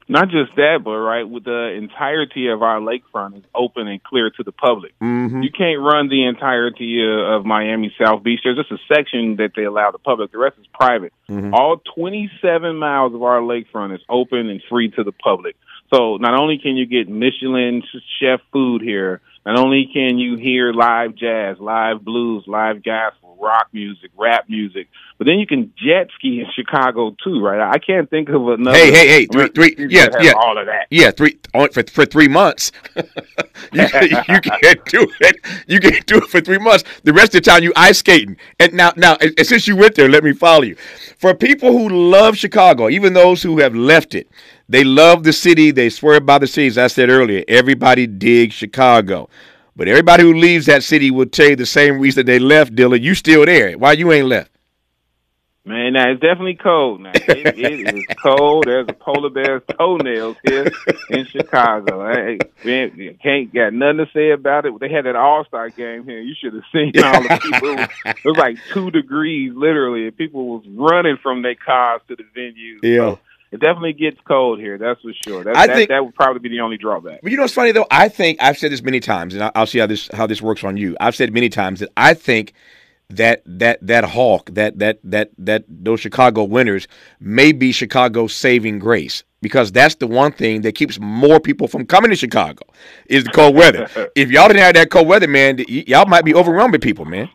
Not 0.07 0.29
just 0.29 0.55
that, 0.55 0.81
but 0.83 0.91
right 0.91 1.27
with 1.27 1.45
the 1.45 1.73
entirety 1.75 2.47
of 2.49 2.61
our 2.61 2.79
lakefront 2.79 3.39
is 3.39 3.43
open 3.55 3.87
and 3.87 4.03
clear 4.03 4.29
to 4.29 4.43
the 4.43 4.51
public. 4.51 4.93
Mm-hmm. 4.99 5.41
You 5.41 5.49
can't 5.49 5.81
run 5.81 6.09
the 6.09 6.27
entirety 6.27 7.01
of 7.03 7.43
Miami 7.43 7.91
South 7.99 8.21
Beach. 8.21 8.41
There's 8.43 8.57
just 8.57 8.71
a 8.71 8.77
section 8.93 9.37
that 9.37 9.53
they 9.55 9.63
allow 9.63 9.89
the 9.89 9.97
public. 9.97 10.31
The 10.31 10.37
rest 10.37 10.59
is 10.59 10.67
private. 10.71 11.11
Mm-hmm. 11.27 11.55
All 11.55 11.81
27 11.95 12.77
miles 12.77 13.15
of 13.15 13.23
our 13.23 13.39
lakefront 13.39 13.95
is 13.95 14.01
open 14.07 14.47
and 14.47 14.61
free 14.69 14.91
to 14.91 15.03
the 15.03 15.11
public. 15.11 15.55
So 15.93 16.17
not 16.17 16.33
only 16.39 16.57
can 16.57 16.75
you 16.75 16.85
get 16.85 17.07
Michelin 17.07 17.83
chef 18.19 18.41
food 18.51 18.81
here, 18.81 19.21
not 19.45 19.59
only 19.59 19.87
can 19.93 20.17
you 20.17 20.37
hear 20.37 20.73
live 20.73 21.15
jazz, 21.15 21.57
live 21.59 22.03
blues, 22.03 22.45
live 22.47 22.83
gospel, 22.83 23.37
rock 23.39 23.67
music, 23.71 24.09
rap 24.17 24.49
music, 24.49 24.87
but 25.19 25.27
then 25.27 25.37
you 25.37 25.45
can 25.45 25.71
jet 25.77 26.09
ski 26.15 26.39
in 26.39 26.47
Chicago 26.55 27.15
too, 27.23 27.41
right? 27.41 27.61
I 27.61 27.77
can't 27.77 28.09
think 28.09 28.29
of 28.29 28.47
another. 28.47 28.75
Hey, 28.75 28.91
hey, 28.91 29.07
hey, 29.07 29.25
three, 29.27 29.49
three, 29.49 29.75
yeah, 29.87 30.07
yeah, 30.19 30.33
all 30.35 30.57
of 30.57 30.65
that. 30.65 30.87
Yeah, 30.89 31.11
three 31.11 31.37
on, 31.53 31.69
for 31.69 31.83
for 31.83 32.05
three 32.05 32.27
months. 32.27 32.71
you, 32.95 33.03
you 33.73 34.41
can't 34.41 34.83
do 34.85 35.07
it. 35.21 35.37
You 35.67 35.79
can't 35.79 36.05
do 36.07 36.17
it 36.17 36.25
for 36.25 36.41
three 36.41 36.57
months. 36.57 36.83
The 37.03 37.13
rest 37.13 37.35
of 37.35 37.43
the 37.43 37.51
time 37.51 37.63
you 37.63 37.71
ice 37.75 37.99
skating. 37.99 38.37
And 38.59 38.73
now, 38.73 38.93
now, 38.97 39.15
and 39.21 39.45
since 39.45 39.67
you 39.67 39.75
went 39.75 39.95
there, 39.95 40.09
let 40.09 40.23
me 40.23 40.33
follow 40.33 40.63
you. 40.63 40.75
For 41.17 41.33
people 41.33 41.71
who 41.71 41.89
love 41.89 42.35
Chicago, 42.35 42.89
even 42.89 43.13
those 43.13 43.43
who 43.43 43.59
have 43.59 43.75
left 43.75 44.15
it, 44.15 44.27
they 44.67 44.83
love 44.83 45.23
the 45.23 45.33
city. 45.33 45.71
They 45.71 45.89
swear 45.89 46.19
by 46.19 46.39
the 46.39 46.47
city. 46.47 46.67
As 46.67 46.77
I 46.77 46.87
said 46.87 47.09
earlier, 47.09 47.43
everybody 47.47 48.07
digs 48.07 48.55
Chicago. 48.55 49.29
But 49.75 49.87
everybody 49.87 50.23
who 50.23 50.33
leaves 50.33 50.65
that 50.67 50.83
city 50.83 51.11
will 51.11 51.25
tell 51.25 51.49
you 51.49 51.55
the 51.55 51.65
same 51.65 51.99
reason 51.99 52.25
they 52.25 52.39
left, 52.39 52.73
Dylan. 52.75 53.01
You 53.01 53.13
still 53.13 53.45
there. 53.45 53.73
Why 53.77 53.91
you 53.91 54.11
ain't 54.11 54.27
left? 54.27 54.51
Man, 55.67 55.93
now 55.93 56.11
it's 56.11 56.21
definitely 56.21 56.55
cold. 56.55 57.01
Now 57.01 57.11
it, 57.15 57.57
it 57.57 57.95
is 57.95 58.05
cold. 58.21 58.65
There's 58.67 58.85
a 58.87 58.93
polar 58.93 59.31
bear's 59.31 59.63
toenails 59.79 60.37
here 60.45 60.71
in 61.09 61.25
Chicago. 61.25 62.07
Hey, 62.13 62.37
we 62.63 63.17
can't 63.21 63.51
got 63.51 63.73
nothing 63.73 63.97
to 63.97 64.07
say 64.13 64.29
about 64.29 64.67
it. 64.67 64.79
They 64.79 64.89
had 64.89 65.05
that 65.05 65.15
All 65.15 65.43
Star 65.45 65.71
game 65.71 66.03
here. 66.03 66.21
You 66.21 66.35
should 66.39 66.53
have 66.53 66.63
seen 66.71 66.91
all 67.03 67.19
the 67.19 67.39
people. 67.41 67.79
It 68.05 68.25
was 68.25 68.37
like 68.37 68.57
two 68.73 68.91
degrees, 68.91 69.53
literally, 69.55 70.05
and 70.05 70.15
people 70.15 70.47
was 70.49 70.63
running 70.67 71.17
from 71.17 71.41
their 71.41 71.55
cars 71.55 72.01
to 72.09 72.15
the 72.15 72.25
venue. 72.35 72.79
Yeah. 72.83 73.15
So 73.15 73.19
it 73.55 73.59
definitely 73.61 73.93
gets 73.93 74.19
cold 74.27 74.59
here. 74.59 74.77
That's 74.77 75.01
for 75.01 75.11
sure. 75.25 75.43
That, 75.43 75.55
I 75.55 75.67
that, 75.67 75.75
think- 75.75 75.89
that 75.89 76.03
would 76.05 76.15
probably 76.15 76.39
be 76.39 76.49
the 76.49 76.61
only 76.61 76.77
drawback. 76.77 77.21
But 77.21 77.31
you 77.31 77.37
know 77.37 77.43
what's 77.43 77.53
funny 77.53 77.71
though? 77.71 77.87
I 77.89 78.09
think 78.09 78.41
I've 78.41 78.57
said 78.57 78.71
this 78.71 78.81
many 78.83 78.99
times, 78.99 79.33
and 79.33 79.51
I'll 79.55 79.65
see 79.67 79.79
how 79.79 79.87
this 79.87 80.09
how 80.13 80.27
this 80.27 80.41
works 80.41 80.63
on 80.63 80.77
you. 80.77 80.95
I've 80.99 81.15
said 81.15 81.33
many 81.33 81.49
times 81.49 81.79
that 81.79 81.89
I 81.97 82.13
think 82.13 82.53
that 83.09 83.41
that 83.45 83.85
that 83.85 84.03
hawk, 84.03 84.49
that 84.53 84.79
that 84.79 84.99
that 85.03 85.31
that 85.37 85.63
those 85.67 85.99
Chicago 85.99 86.43
winners 86.43 86.87
may 87.19 87.51
be 87.51 87.71
Chicago's 87.71 88.33
saving 88.33 88.79
grace 88.79 89.23
because 89.41 89.71
that's 89.71 89.95
the 89.95 90.07
one 90.07 90.31
thing 90.31 90.61
that 90.61 90.73
keeps 90.73 90.99
more 90.99 91.39
people 91.39 91.67
from 91.67 91.85
coming 91.85 92.09
to 92.09 92.15
Chicago 92.15 92.65
is 93.07 93.23
the 93.23 93.29
cold 93.29 93.55
weather. 93.55 93.87
if 94.15 94.29
y'all 94.31 94.47
didn't 94.47 94.63
have 94.63 94.73
that 94.73 94.89
cold 94.89 95.07
weather, 95.07 95.27
man, 95.27 95.57
y- 95.57 95.83
y'all 95.87 96.07
might 96.07 96.25
be 96.25 96.33
overwhelmed 96.33 96.71
with 96.73 96.81
people, 96.81 97.05
man. 97.05 97.29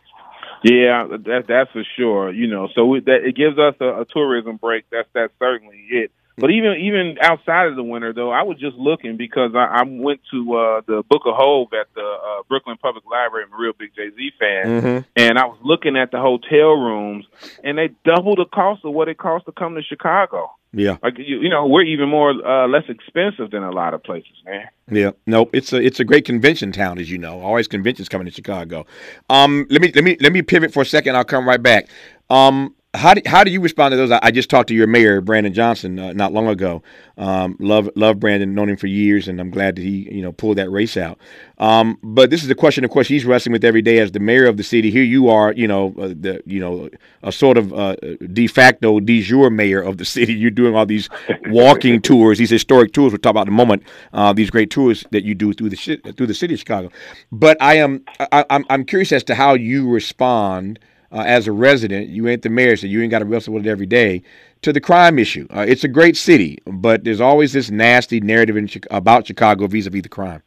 Yeah, 0.62 1.06
that 1.24 1.44
that's 1.48 1.70
for 1.72 1.84
sure. 1.96 2.30
You 2.32 2.46
know, 2.46 2.68
so 2.74 2.84
we, 2.86 3.00
that 3.00 3.24
it 3.24 3.34
gives 3.34 3.58
us 3.58 3.74
a, 3.80 4.02
a 4.02 4.04
tourism 4.04 4.56
break. 4.56 4.84
That's 4.90 5.08
that's 5.14 5.32
certainly 5.38 5.86
it. 5.90 6.12
But 6.36 6.50
even 6.50 6.72
even 6.80 7.16
outside 7.20 7.66
of 7.66 7.76
the 7.76 7.82
winter, 7.82 8.12
though, 8.12 8.30
I 8.30 8.42
was 8.44 8.58
just 8.58 8.76
looking 8.76 9.16
because 9.16 9.52
I, 9.54 9.80
I 9.80 9.82
went 9.84 10.20
to 10.30 10.54
uh, 10.56 10.80
the 10.86 11.02
Book 11.08 11.22
of 11.26 11.34
HOV 11.36 11.68
at 11.72 11.86
the 11.94 12.00
uh, 12.02 12.42
Brooklyn 12.48 12.76
Public 12.80 13.04
Library. 13.10 13.44
I'm 13.46 13.58
a 13.58 13.62
real 13.62 13.72
big 13.78 13.90
Jay 13.94 14.10
Z 14.16 14.32
fan, 14.38 14.66
Mm-hmm. 14.66 14.98
and 15.16 15.38
I 15.38 15.44
was 15.46 15.58
looking 15.62 15.96
at 15.96 16.10
the 16.10 16.18
hotel 16.20 16.70
rooms, 16.80 17.26
and 17.62 17.76
they 17.76 17.90
double 18.04 18.36
the 18.36 18.46
cost 18.46 18.84
of 18.84 18.92
what 18.94 19.08
it 19.08 19.18
costs 19.18 19.46
to 19.46 19.52
come 19.52 19.74
to 19.74 19.82
Chicago. 19.82 20.50
Yeah. 20.72 20.98
Like 21.02 21.18
you, 21.18 21.40
you 21.40 21.48
know, 21.48 21.66
we're 21.66 21.82
even 21.82 22.08
more 22.08 22.30
uh, 22.30 22.68
less 22.68 22.84
expensive 22.88 23.50
than 23.50 23.62
a 23.64 23.72
lot 23.72 23.92
of 23.92 24.02
places, 24.04 24.32
man. 24.44 24.68
Yeah, 24.90 25.10
nope. 25.26 25.50
It's 25.52 25.72
a 25.72 25.78
it's 25.78 25.98
a 25.98 26.04
great 26.04 26.24
convention 26.24 26.70
town, 26.70 26.98
as 26.98 27.10
you 27.10 27.18
know. 27.18 27.40
Always 27.40 27.66
conventions 27.66 28.08
coming 28.08 28.26
to 28.26 28.32
Chicago. 28.32 28.86
Um, 29.28 29.66
let 29.68 29.80
me 29.80 29.90
let 29.94 30.04
me 30.04 30.16
let 30.20 30.32
me 30.32 30.42
pivot 30.42 30.72
for 30.72 30.82
a 30.82 30.86
second. 30.86 31.16
I'll 31.16 31.24
come 31.24 31.46
right 31.46 31.62
back. 31.62 31.88
Um, 32.28 32.74
how 32.94 33.14
do 33.14 33.23
how 33.25 33.44
do 33.44 33.52
you 33.52 33.61
respond 33.61 33.92
to 33.92 33.97
those? 33.97 34.11
I, 34.11 34.32
just 34.32 34.50
talked 34.50 34.68
to 34.68 34.75
your 34.75 34.88
mayor, 34.88 35.20
Brandon 35.20 35.52
Johnson, 35.52 35.99
uh, 35.99 36.12
not 36.12 36.32
long 36.32 36.49
ago. 36.49 36.82
Um, 37.16 37.56
love 37.61 37.88
love 37.94 38.18
Brandon, 38.18 38.52
known 38.52 38.68
him 38.68 38.76
for 38.76 38.88
years, 38.88 39.28
and 39.28 39.40
I'm 39.40 39.50
glad 39.50 39.76
that 39.76 39.82
he 39.82 40.12
you 40.12 40.23
know 40.23 40.32
pulled 40.32 40.59
that 40.59 40.70
race 40.70 40.97
out. 40.97 41.16
Um, 41.59 41.99
but 42.02 42.30
this 42.30 42.42
is 42.42 42.49
the 42.49 42.54
question, 42.56 42.85
of 42.85 42.90
course, 42.90 43.06
he's 43.06 43.25
wrestling 43.25 43.52
with 43.52 43.64
every 43.64 43.82
day 43.82 43.99
as 43.99 44.11
the 44.11 44.18
mayor 44.18 44.47
of 44.47 44.56
the 44.56 44.64
city. 44.64 44.90
Here 44.90 45.04
you 45.04 45.28
are, 45.28 45.52
you 45.52 45.68
know, 45.68 45.94
uh, 46.00 46.09
the 46.09 46.42
you 46.47 46.59
know 46.59 46.90
a 47.23 47.30
sort 47.30 47.59
of 47.59 47.73
uh, 47.73 47.94
de 48.32 48.49
facto, 48.49 48.99
de 48.99 49.23
jure 49.23 49.50
mayor 49.50 49.80
of 49.80 49.99
the 49.99 50.04
city. 50.16 50.35
You're 50.35 50.50
doing 50.50 50.75
all 50.75 50.87
these 50.87 51.09
walking 51.47 52.00
tours, 52.02 52.38
these 52.38 52.50
historic 52.50 52.92
tours. 52.92 53.12
We'll 53.12 53.18
talk 53.18 53.30
about 53.30 53.47
in 53.47 53.54
a 53.54 53.56
moment. 53.56 53.85
Uh, 54.12 54.32
these 54.32 54.50
great 54.50 54.70
tours 54.70 55.04
that 55.12 55.23
you 55.23 55.37
do 55.37 55.52
through 55.52 55.70
the 55.70 55.76
through 56.16 56.26
the 56.26 56.35
city 56.35 56.54
of 56.54 56.61
Chicago. 56.61 56.90
But 57.30 57.56
I 57.61 57.75
am 57.75 58.04
I, 58.18 58.44
I'm 58.50 58.64
I'm 58.68 58.85
curious 58.85 59.12
as 59.12 59.23
to 59.25 59.37
how 59.37 59.54
you 59.54 59.88
respond 59.88 60.80
uh, 61.12 61.24
as 61.26 61.46
a 61.46 61.52
resident. 61.52 62.08
You 62.08 62.28
ain't 62.28 62.42
the 62.42 62.48
mayor, 62.50 62.76
so 62.76 62.86
you 62.86 63.02
ain't 63.02 63.10
got 63.10 63.20
to 63.20 63.24
wrestle 63.24 63.54
with 63.54 63.66
it 63.66 63.70
every 63.70 63.86
day. 63.86 64.22
To 64.62 64.72
the 64.72 64.80
crime 64.80 65.18
issue, 65.18 65.46
uh, 65.54 65.64
it's 65.66 65.84
a 65.84 65.88
great 65.88 66.16
city, 66.16 66.58
but 66.66 67.04
there's 67.04 67.20
always 67.20 67.52
this 67.52 67.70
nasty 67.70 68.20
narrative 68.20 68.56
in, 68.56 68.68
about 68.90 69.26
Chicago 69.26 69.66
vis-a-vis 69.66 70.02
the 70.02 70.08
crime. 70.08 70.42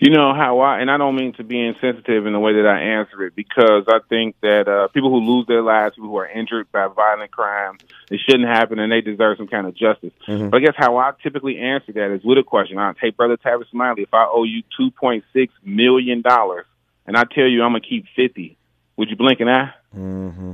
You 0.00 0.10
know 0.10 0.34
how 0.34 0.58
I, 0.60 0.80
and 0.80 0.90
I 0.90 0.96
don't 0.96 1.14
mean 1.14 1.32
to 1.34 1.44
be 1.44 1.64
insensitive 1.64 2.26
in 2.26 2.32
the 2.32 2.40
way 2.40 2.54
that 2.54 2.66
I 2.66 2.80
answer 2.80 3.24
it, 3.24 3.36
because 3.36 3.84
I 3.86 4.00
think 4.08 4.34
that 4.40 4.66
uh, 4.66 4.88
people 4.88 5.10
who 5.10 5.20
lose 5.20 5.46
their 5.46 5.62
lives, 5.62 5.94
people 5.94 6.10
who 6.10 6.16
are 6.16 6.26
injured 6.26 6.72
by 6.72 6.88
violent 6.88 7.30
crime, 7.30 7.78
it 8.10 8.18
shouldn't 8.26 8.48
happen, 8.48 8.80
and 8.80 8.90
they 8.90 9.00
deserve 9.00 9.36
some 9.36 9.46
kind 9.46 9.66
of 9.66 9.76
justice. 9.76 10.12
But 10.50 10.56
I 10.56 10.60
guess 10.60 10.74
how 10.76 10.96
I 10.96 11.12
typically 11.22 11.58
answer 11.58 11.92
that 11.92 12.10
is 12.10 12.24
with 12.24 12.38
a 12.38 12.42
question. 12.42 12.78
I 12.78 12.94
hey, 13.00 13.10
brother 13.10 13.36
Tavis 13.36 13.70
Smiley, 13.70 14.02
if 14.02 14.14
I 14.14 14.26
owe 14.28 14.42
you 14.42 14.64
two 14.76 14.90
point 14.90 15.22
six 15.32 15.52
million 15.62 16.22
dollars, 16.22 16.66
and 17.06 17.16
I 17.16 17.22
tell 17.24 17.46
you 17.46 17.62
I'm 17.62 17.72
gonna 17.72 17.80
keep 17.80 18.06
fifty, 18.16 18.56
would 18.96 19.10
you 19.10 19.16
blink 19.16 19.40
an 19.40 19.48
eye? 19.48 19.70
Mm-hmm. 19.96 20.52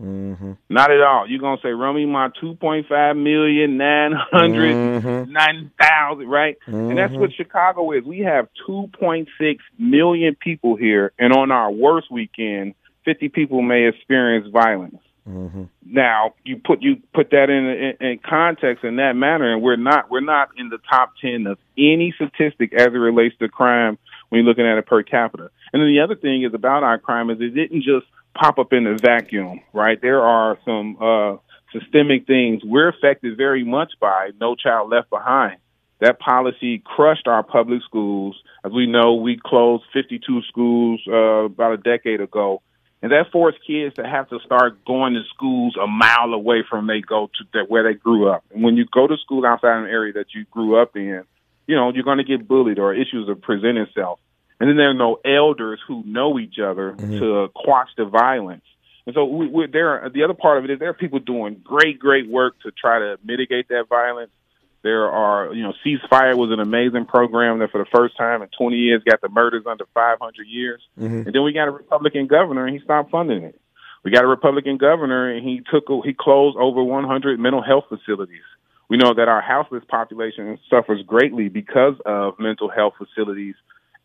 Mm-hmm. 0.00 0.52
Not 0.70 0.92
at 0.92 1.00
all. 1.00 1.28
You're 1.28 1.40
gonna 1.40 1.60
say, 1.60 1.70
run 1.70 1.96
me 1.96 2.06
my 2.06 2.28
two 2.40 2.54
point 2.54 2.86
five 2.88 3.16
million 3.16 3.76
nine 3.76 4.12
hundred 4.12 4.74
Mm-hmm. 4.74 5.32
nine 5.32 5.72
thousand, 5.80 6.28
right? 6.28 6.56
And 6.66 6.96
that's 6.96 7.14
what 7.14 7.32
Chicago 7.32 7.90
is. 7.92 8.04
We 8.04 8.20
have 8.20 8.48
two 8.64 8.88
point 8.98 9.28
six 9.40 9.64
million 9.76 10.36
people 10.36 10.76
here, 10.76 11.12
and 11.18 11.32
on 11.32 11.50
our 11.50 11.72
worst 11.72 12.12
weekend, 12.12 12.74
fifty 13.04 13.28
people 13.28 13.60
may 13.60 13.88
experience 13.88 14.46
violence. 14.52 14.98
Mm-hmm. 15.28 15.64
Now 15.84 16.34
you 16.44 16.58
put 16.64 16.80
you 16.80 17.02
put 17.12 17.30
that 17.30 17.50
in, 17.50 17.66
in 18.00 18.12
in 18.12 18.18
context 18.20 18.84
in 18.84 18.96
that 18.96 19.14
manner, 19.14 19.52
and 19.52 19.62
we're 19.62 19.76
not 19.76 20.10
we're 20.12 20.20
not 20.20 20.50
in 20.56 20.68
the 20.68 20.78
top 20.88 21.14
ten 21.20 21.46
of 21.48 21.58
any 21.76 22.14
statistic 22.14 22.72
as 22.72 22.86
it 22.86 22.90
relates 22.98 23.36
to 23.38 23.48
crime 23.48 23.98
when 24.28 24.40
you're 24.40 24.48
looking 24.48 24.64
at 24.66 24.78
it 24.78 24.86
per 24.86 25.02
capita. 25.02 25.50
And 25.72 25.82
then 25.82 25.88
the 25.88 26.00
other 26.00 26.16
thing 26.16 26.44
is 26.44 26.54
about 26.54 26.82
our 26.82 26.98
crime 26.98 27.30
is 27.30 27.38
it 27.40 27.54
didn't 27.54 27.82
just 27.82 28.06
pop 28.34 28.58
up 28.58 28.72
in 28.72 28.86
a 28.86 28.96
vacuum, 28.96 29.60
right? 29.72 30.00
There 30.00 30.22
are 30.22 30.58
some 30.64 30.96
uh, 31.00 31.36
systemic 31.72 32.26
things 32.26 32.62
we're 32.64 32.88
affected 32.88 33.36
very 33.36 33.64
much 33.64 33.92
by 34.00 34.30
No 34.40 34.54
Child 34.54 34.90
Left 34.90 35.10
Behind. 35.10 35.58
That 36.00 36.20
policy 36.20 36.80
crushed 36.84 37.26
our 37.26 37.42
public 37.42 37.82
schools. 37.82 38.40
As 38.64 38.72
we 38.72 38.86
know, 38.86 39.14
we 39.14 39.38
closed 39.44 39.84
52 39.92 40.42
schools 40.48 41.00
uh, 41.08 41.46
about 41.46 41.72
a 41.72 41.76
decade 41.76 42.20
ago. 42.20 42.62
And 43.02 43.12
that 43.12 43.30
forced 43.32 43.58
kids 43.66 43.94
to 43.96 44.04
have 44.04 44.28
to 44.30 44.38
start 44.44 44.84
going 44.84 45.14
to 45.14 45.22
schools 45.34 45.76
a 45.80 45.86
mile 45.86 46.32
away 46.32 46.64
from 46.68 46.86
they 46.86 47.00
go 47.00 47.26
to 47.26 47.44
that 47.54 47.70
where 47.70 47.84
they 47.84 47.94
grew 47.94 48.28
up. 48.28 48.44
And 48.52 48.62
when 48.62 48.76
you 48.76 48.86
go 48.92 49.06
to 49.06 49.16
school 49.18 49.46
outside 49.46 49.78
an 49.78 49.86
area 49.86 50.12
that 50.14 50.34
you 50.34 50.44
grew 50.50 50.80
up 50.80 50.96
in, 50.96 51.22
you 51.66 51.76
know, 51.76 51.92
you're 51.92 52.04
going 52.04 52.18
to 52.18 52.24
get 52.24 52.48
bullied 52.48 52.78
or 52.78 52.94
issues 52.94 53.28
will 53.28 53.36
present 53.36 53.78
itself. 53.78 54.18
And 54.60 54.68
then 54.68 54.76
there 54.76 54.90
are 54.90 54.94
no 54.94 55.20
elders 55.24 55.80
who 55.86 56.02
know 56.04 56.38
each 56.38 56.58
other 56.58 56.94
to 56.96 57.48
quash 57.54 57.88
the 57.96 58.04
violence. 58.04 58.64
And 59.06 59.14
so 59.14 59.24
we, 59.24 59.46
we're 59.46 59.68
there. 59.68 60.10
The 60.12 60.24
other 60.24 60.34
part 60.34 60.58
of 60.58 60.64
it 60.64 60.70
is 60.70 60.78
there 60.78 60.90
are 60.90 60.94
people 60.94 61.18
doing 61.18 61.60
great, 61.64 61.98
great 61.98 62.28
work 62.28 62.60
to 62.62 62.70
try 62.72 62.98
to 62.98 63.18
mitigate 63.24 63.68
that 63.68 63.84
violence. 63.88 64.30
There 64.82 65.10
are, 65.10 65.54
you 65.54 65.62
know, 65.62 65.72
Ceasefire 65.84 66.36
was 66.36 66.50
an 66.52 66.60
amazing 66.60 67.06
program 67.06 67.58
that 67.60 67.70
for 67.70 67.78
the 67.78 67.90
first 67.94 68.16
time 68.16 68.42
in 68.42 68.48
20 68.56 68.76
years 68.76 69.02
got 69.04 69.20
the 69.20 69.28
murders 69.28 69.64
under 69.66 69.86
500 69.94 70.46
years. 70.46 70.82
Mm-hmm. 70.98 71.22
And 71.26 71.32
then 71.32 71.42
we 71.42 71.52
got 71.52 71.68
a 71.68 71.70
Republican 71.70 72.26
governor 72.26 72.66
and 72.66 72.76
he 72.76 72.84
stopped 72.84 73.10
funding 73.10 73.44
it. 73.44 73.60
We 74.04 74.10
got 74.10 74.24
a 74.24 74.28
Republican 74.28 74.76
governor 74.76 75.30
and 75.34 75.46
he 75.46 75.62
took, 75.70 75.84
he 76.04 76.14
closed 76.14 76.56
over 76.56 76.82
100 76.82 77.40
mental 77.40 77.62
health 77.62 77.84
facilities. 77.88 78.44
We 78.88 78.96
know 78.96 79.14
that 79.14 79.28
our 79.28 79.40
houseless 79.40 79.84
population 79.88 80.58
suffers 80.70 81.02
greatly 81.06 81.48
because 81.48 81.94
of 82.06 82.38
mental 82.38 82.70
health 82.70 82.94
facilities. 82.98 83.54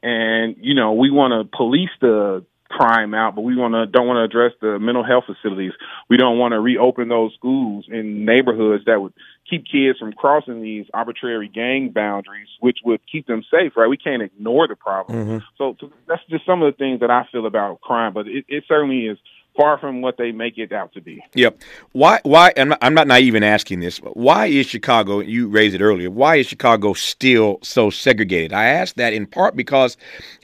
And, 0.03 0.57
you 0.59 0.75
know, 0.75 0.93
we 0.93 1.09
want 1.09 1.31
to 1.31 1.57
police 1.57 1.89
the 2.01 2.45
crime 2.69 3.13
out, 3.13 3.35
but 3.35 3.41
we 3.41 3.55
want 3.55 3.73
to 3.73 3.85
don't 3.85 4.07
want 4.07 4.17
to 4.17 4.23
address 4.23 4.51
the 4.59 4.79
mental 4.79 5.03
health 5.03 5.25
facilities. 5.25 5.71
We 6.09 6.17
don't 6.17 6.37
want 6.37 6.53
to 6.53 6.59
reopen 6.59 7.07
those 7.07 7.33
schools 7.35 7.85
in 7.87 8.25
neighborhoods 8.25 8.85
that 8.85 9.01
would 9.01 9.13
keep 9.49 9.65
kids 9.65 9.99
from 9.99 10.11
crossing 10.13 10.61
these 10.61 10.85
arbitrary 10.93 11.47
gang 11.47 11.91
boundaries, 11.93 12.49
which 12.59 12.79
would 12.83 12.99
keep 13.09 13.27
them 13.27 13.43
safe. 13.49 13.73
Right? 13.77 13.87
We 13.87 13.97
can't 13.97 14.21
ignore 14.21 14.67
the 14.67 14.75
problem. 14.75 15.17
Mm-hmm. 15.17 15.37
So, 15.57 15.77
so, 15.79 15.91
that's 16.07 16.21
just 16.29 16.45
some 16.45 16.61
of 16.61 16.73
the 16.73 16.77
things 16.77 16.99
that 16.99 17.11
I 17.11 17.25
feel 17.31 17.45
about 17.45 17.81
crime, 17.81 18.13
but 18.13 18.27
it, 18.27 18.45
it 18.47 18.65
certainly 18.67 19.07
is 19.07 19.17
far 19.55 19.77
from 19.77 20.01
what 20.01 20.17
they 20.17 20.31
make 20.31 20.57
it 20.57 20.71
out 20.71 20.93
to 20.93 21.01
be. 21.01 21.23
Yep. 21.35 21.61
Why? 21.91 22.19
Why? 22.23 22.53
I'm 22.57 22.69
not, 22.69 22.79
I'm 22.81 22.93
not 22.93 23.07
naive 23.07 23.35
in 23.35 23.43
asking 23.43 23.79
this. 23.79 23.97
Why 23.99 24.47
is 24.47 24.67
Chicago? 24.67 25.19
You 25.19 25.47
raised 25.47 25.75
it 25.75 25.81
earlier. 25.81 26.09
Why 26.09 26.37
is 26.37 26.47
Chicago 26.47 26.93
still 26.93 27.59
so 27.61 27.89
segregated? 27.89 28.53
I 28.53 28.65
ask 28.65 28.95
that 28.95 29.13
in 29.13 29.25
part 29.25 29.55
because 29.55 29.97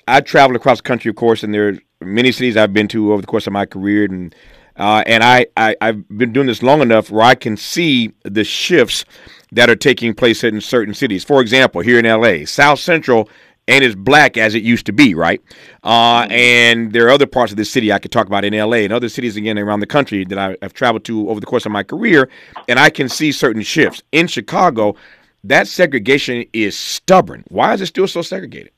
I 0.07 0.21
traveled 0.21 0.55
across 0.55 0.77
the 0.77 0.83
country, 0.83 1.09
of 1.09 1.15
course, 1.15 1.43
and 1.43 1.53
there 1.53 1.69
are 1.69 1.77
many 2.01 2.31
cities 2.31 2.57
I've 2.57 2.73
been 2.73 2.87
to 2.89 3.13
over 3.13 3.21
the 3.21 3.27
course 3.27 3.47
of 3.47 3.53
my 3.53 3.65
career, 3.65 4.05
and 4.05 4.33
uh, 4.77 5.03
and 5.05 5.23
I, 5.23 5.47
I 5.57 5.75
I've 5.81 6.07
been 6.09 6.31
doing 6.31 6.47
this 6.47 6.63
long 6.63 6.81
enough 6.81 7.09
where 7.11 7.25
I 7.25 7.35
can 7.35 7.57
see 7.57 8.13
the 8.23 8.43
shifts 8.43 9.05
that 9.51 9.69
are 9.69 9.75
taking 9.75 10.13
place 10.13 10.43
in 10.43 10.61
certain 10.61 10.93
cities. 10.93 11.23
For 11.23 11.41
example, 11.41 11.81
here 11.81 11.97
in 11.97 12.05
L.A., 12.05 12.45
South 12.45 12.79
Central 12.79 13.29
ain't 13.69 13.83
as 13.83 13.95
black 13.95 14.37
as 14.37 14.55
it 14.55 14.63
used 14.63 14.85
to 14.87 14.91
be, 14.91 15.13
right? 15.13 15.41
Uh, 15.83 16.23
mm-hmm. 16.23 16.31
and 16.31 16.93
there 16.93 17.07
are 17.07 17.11
other 17.11 17.27
parts 17.27 17.51
of 17.51 17.57
the 17.57 17.65
city 17.65 17.91
I 17.91 17.99
could 17.99 18.11
talk 18.11 18.27
about 18.27 18.43
in 18.43 18.53
LA 18.53 18.77
and 18.77 18.93
other 18.93 19.09
cities 19.09 19.37
again 19.37 19.57
around 19.57 19.79
the 19.79 19.87
country 19.87 20.25
that 20.25 20.37
I, 20.37 20.57
have 20.61 20.73
traveled 20.73 21.05
to 21.05 21.29
over 21.29 21.39
the 21.39 21.45
course 21.45 21.65
of 21.65 21.71
my 21.71 21.83
career, 21.83 22.29
and 22.67 22.79
I 22.79 22.89
can 22.89 23.09
see 23.09 23.31
certain 23.31 23.61
shifts. 23.61 24.01
In 24.11 24.27
Chicago, 24.27 24.95
that 25.43 25.67
segregation 25.67 26.45
is 26.53 26.77
stubborn. 26.77 27.43
Why 27.49 27.73
is 27.73 27.81
it 27.81 27.87
still 27.87 28.07
so 28.07 28.21
segregated? 28.21 28.71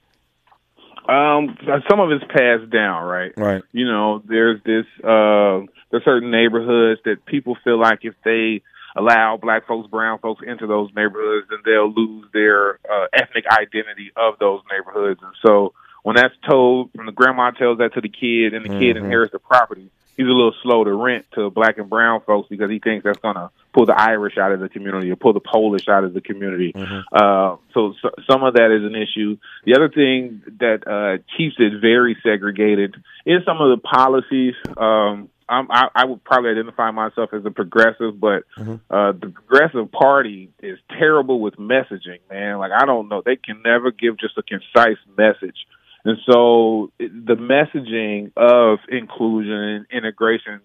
Um, 1.08 1.58
some 1.90 2.00
of 2.00 2.12
it's 2.12 2.24
passed 2.26 2.70
down, 2.70 3.04
right? 3.04 3.34
Right. 3.36 3.64
You 3.72 3.86
know, 3.86 4.22
there's 4.26 4.62
this 4.64 4.86
uh, 5.04 5.66
there's 5.90 6.06
certain 6.06 6.32
neighborhoods 6.32 7.02
that 7.06 7.26
people 7.26 7.58
feel 7.64 7.80
like 7.80 8.00
if 8.04 8.14
they 8.24 8.62
allow 8.96 9.38
black 9.38 9.68
folks, 9.68 9.90
brown 9.90 10.20
folks 10.20 10.44
into 10.46 10.68
those 10.68 10.90
neighborhoods, 10.96 11.48
then 11.50 11.60
they'll 11.66 11.92
lose 11.92 12.26
their 12.34 12.80
uh, 12.90 13.08
ethnic 13.14 13.46
identity 13.48 14.12
of 14.16 14.40
those 14.40 14.62
neighborhoods. 14.72 15.20
And 15.24 15.34
so 15.46 15.74
when 16.04 16.16
that's 16.16 16.34
told, 16.48 16.90
when 16.94 17.06
the 17.06 17.12
grandma 17.12 17.52
tells 17.52 17.78
that 17.80 17.94
to 17.94 18.02
the 18.02 18.10
kid 18.10 18.54
and 18.54 18.66
the 18.66 18.70
mm-hmm. 18.70 18.80
kid 18.80 18.98
inherits 18.98 19.32
the 19.32 19.40
property, 19.40 19.90
he's 20.18 20.28
a 20.28 20.30
little 20.30 20.54
slow 20.62 20.84
to 20.84 20.94
rent 20.94 21.26
to 21.34 21.50
black 21.50 21.78
and 21.78 21.90
brown 21.90 22.22
folks 22.22 22.50
because 22.50 22.70
he 22.70 22.80
thinks 22.80 23.04
that's 23.04 23.20
going 23.20 23.36
to 23.36 23.50
pull 23.74 23.86
the 23.86 24.00
Irish 24.00 24.38
out 24.38 24.52
of 24.52 24.60
the 24.60 24.70
community 24.70 25.12
or 25.12 25.16
pull 25.16 25.34
the 25.34 25.40
Polish 25.40 25.88
out 25.88 26.04
of 26.04 26.14
the 26.14 26.22
community. 26.22 26.74
Mm-hmm. 26.74 27.00
Uh, 27.12 27.58
so, 27.74 27.94
so, 28.02 28.12
some 28.30 28.44
of 28.44 28.56
that 28.56 28.72
is 28.72 28.84
an 28.84 28.96
issue. 28.96 29.38
The 29.66 29.76
other 29.76 29.90
thing 29.90 30.42
that 30.60 30.88
uh, 30.88 31.24
keeps 31.38 31.56
it 31.58 31.82
very 31.82 32.18
segregated 32.24 32.96
is 33.26 33.44
some 33.46 33.62
of 33.62 33.70
the 33.70 33.82
policies. 33.82 34.56
Um, 34.78 35.30
I'm, 35.50 35.70
I, 35.70 35.88
I 35.94 36.06
would 36.06 36.24
probably 36.24 36.52
identify 36.52 36.92
myself 36.92 37.32
as 37.34 37.46
a 37.46 37.52
progressive, 37.52 38.20
but 38.20 38.44
mm-hmm. 38.58 38.76
uh, 38.90 39.12
the 39.14 39.34
progressive 39.34 39.92
party 39.92 40.52
is 40.62 40.80
terrible 40.98 41.40
with 41.40 41.56
messaging, 41.56 42.20
man. 42.30 42.58
Like 42.60 42.72
I 42.72 42.86
don't 42.86 43.10
know, 43.10 43.22
they 43.26 43.36
can 43.36 43.62
never 43.64 43.92
give 43.92 44.18
just 44.18 44.38
a 44.38 44.44
concise 44.44 44.98
message, 45.18 45.58
and 46.06 46.18
so 46.30 46.92
the 46.98 47.36
messaging 47.36 48.32
of 48.36 48.80
inclusion 48.90 49.52
and 49.52 49.86
integration, 49.92 50.62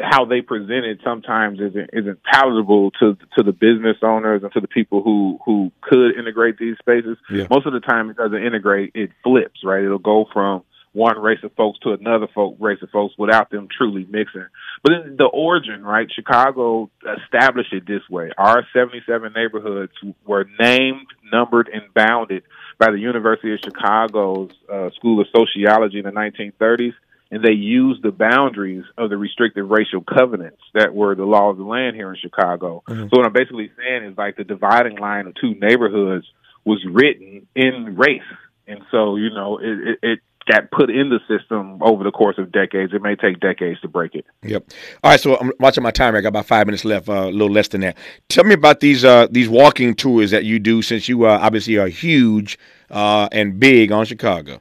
how 0.00 0.24
they 0.24 0.40
present 0.40 0.84
it, 0.84 1.00
sometimes 1.02 1.60
isn't 1.60 1.90
isn't 1.92 2.20
palatable 2.22 2.90
to 3.00 3.16
to 3.36 3.42
the 3.42 3.52
business 3.52 3.96
owners 4.02 4.42
and 4.42 4.52
to 4.52 4.60
the 4.60 4.68
people 4.68 5.02
who 5.02 5.38
who 5.44 5.72
could 5.80 6.16
integrate 6.18 6.58
these 6.58 6.76
spaces. 6.78 7.16
Yeah. 7.30 7.46
Most 7.50 7.66
of 7.66 7.72
the 7.72 7.80
time, 7.80 8.10
it 8.10 8.16
doesn't 8.16 8.44
integrate; 8.44 8.92
it 8.94 9.10
flips. 9.24 9.64
Right? 9.64 9.82
It'll 9.84 9.98
go 9.98 10.26
from 10.32 10.62
one 10.92 11.18
race 11.18 11.38
of 11.42 11.52
folks 11.54 11.78
to 11.80 11.92
another 11.92 12.28
folk 12.34 12.56
race 12.58 12.78
of 12.82 12.90
folks 12.90 13.14
without 13.18 13.50
them 13.50 13.68
truly 13.76 14.06
mixing. 14.08 14.46
But 14.82 14.92
in 14.92 15.16
the 15.16 15.26
origin, 15.26 15.82
right? 15.84 16.08
Chicago 16.12 16.90
established 17.24 17.72
it 17.72 17.86
this 17.86 18.02
way. 18.10 18.30
Our 18.36 18.66
77 18.72 19.32
neighborhoods 19.34 19.92
were 20.26 20.46
named, 20.58 21.06
numbered, 21.30 21.68
and 21.72 21.92
bounded 21.94 22.44
by 22.78 22.90
the 22.90 22.98
University 22.98 23.52
of 23.52 23.60
Chicago's 23.62 24.52
uh, 24.72 24.90
School 24.96 25.20
of 25.20 25.26
Sociology 25.34 25.98
in 25.98 26.04
the 26.04 26.10
1930s, 26.10 26.94
and 27.30 27.44
they 27.44 27.52
used 27.52 28.02
the 28.02 28.12
boundaries 28.12 28.84
of 28.96 29.10
the 29.10 29.16
restrictive 29.16 29.68
racial 29.68 30.02
covenants 30.02 30.62
that 30.74 30.94
were 30.94 31.14
the 31.14 31.24
law 31.24 31.50
of 31.50 31.58
the 31.58 31.64
land 31.64 31.96
here 31.96 32.10
in 32.10 32.16
Chicago. 32.16 32.82
Mm-hmm. 32.88 33.08
So 33.08 33.18
what 33.18 33.26
I'm 33.26 33.32
basically 33.32 33.70
saying 33.76 34.04
is 34.04 34.16
like 34.16 34.36
the 34.36 34.44
dividing 34.44 34.98
line 34.98 35.26
of 35.26 35.34
two 35.34 35.54
neighborhoods 35.54 36.26
was 36.64 36.84
written 36.88 37.46
in 37.54 37.96
race. 37.96 38.22
And 38.66 38.80
so, 38.90 39.16
you 39.16 39.30
know, 39.30 39.58
it, 39.58 39.98
it, 40.02 40.18
got 40.48 40.70
put 40.70 40.90
in 40.90 41.10
the 41.10 41.20
system 41.28 41.82
over 41.82 42.02
the 42.02 42.10
course 42.10 42.38
of 42.38 42.50
decades. 42.50 42.92
It 42.92 43.02
may 43.02 43.14
take 43.14 43.40
decades 43.40 43.80
to 43.82 43.88
break 43.88 44.14
it. 44.14 44.26
Yep. 44.42 44.64
All 45.04 45.10
right. 45.10 45.20
So 45.20 45.36
I'm 45.36 45.52
watching 45.60 45.82
my 45.82 45.90
timer. 45.90 46.18
I 46.18 46.20
got 46.20 46.28
about 46.28 46.46
five 46.46 46.66
minutes 46.66 46.84
left, 46.84 47.08
uh, 47.08 47.12
a 47.12 47.30
little 47.30 47.50
less 47.50 47.68
than 47.68 47.82
that. 47.82 47.96
Tell 48.28 48.44
me 48.44 48.54
about 48.54 48.80
these 48.80 49.04
uh, 49.04 49.28
these 49.30 49.48
walking 49.48 49.94
tours 49.94 50.30
that 50.30 50.44
you 50.44 50.58
do, 50.58 50.82
since 50.82 51.08
you 51.08 51.26
uh, 51.26 51.38
obviously 51.40 51.76
are 51.78 51.88
huge 51.88 52.58
uh, 52.90 53.28
and 53.30 53.60
big 53.60 53.92
on 53.92 54.06
Chicago. 54.06 54.60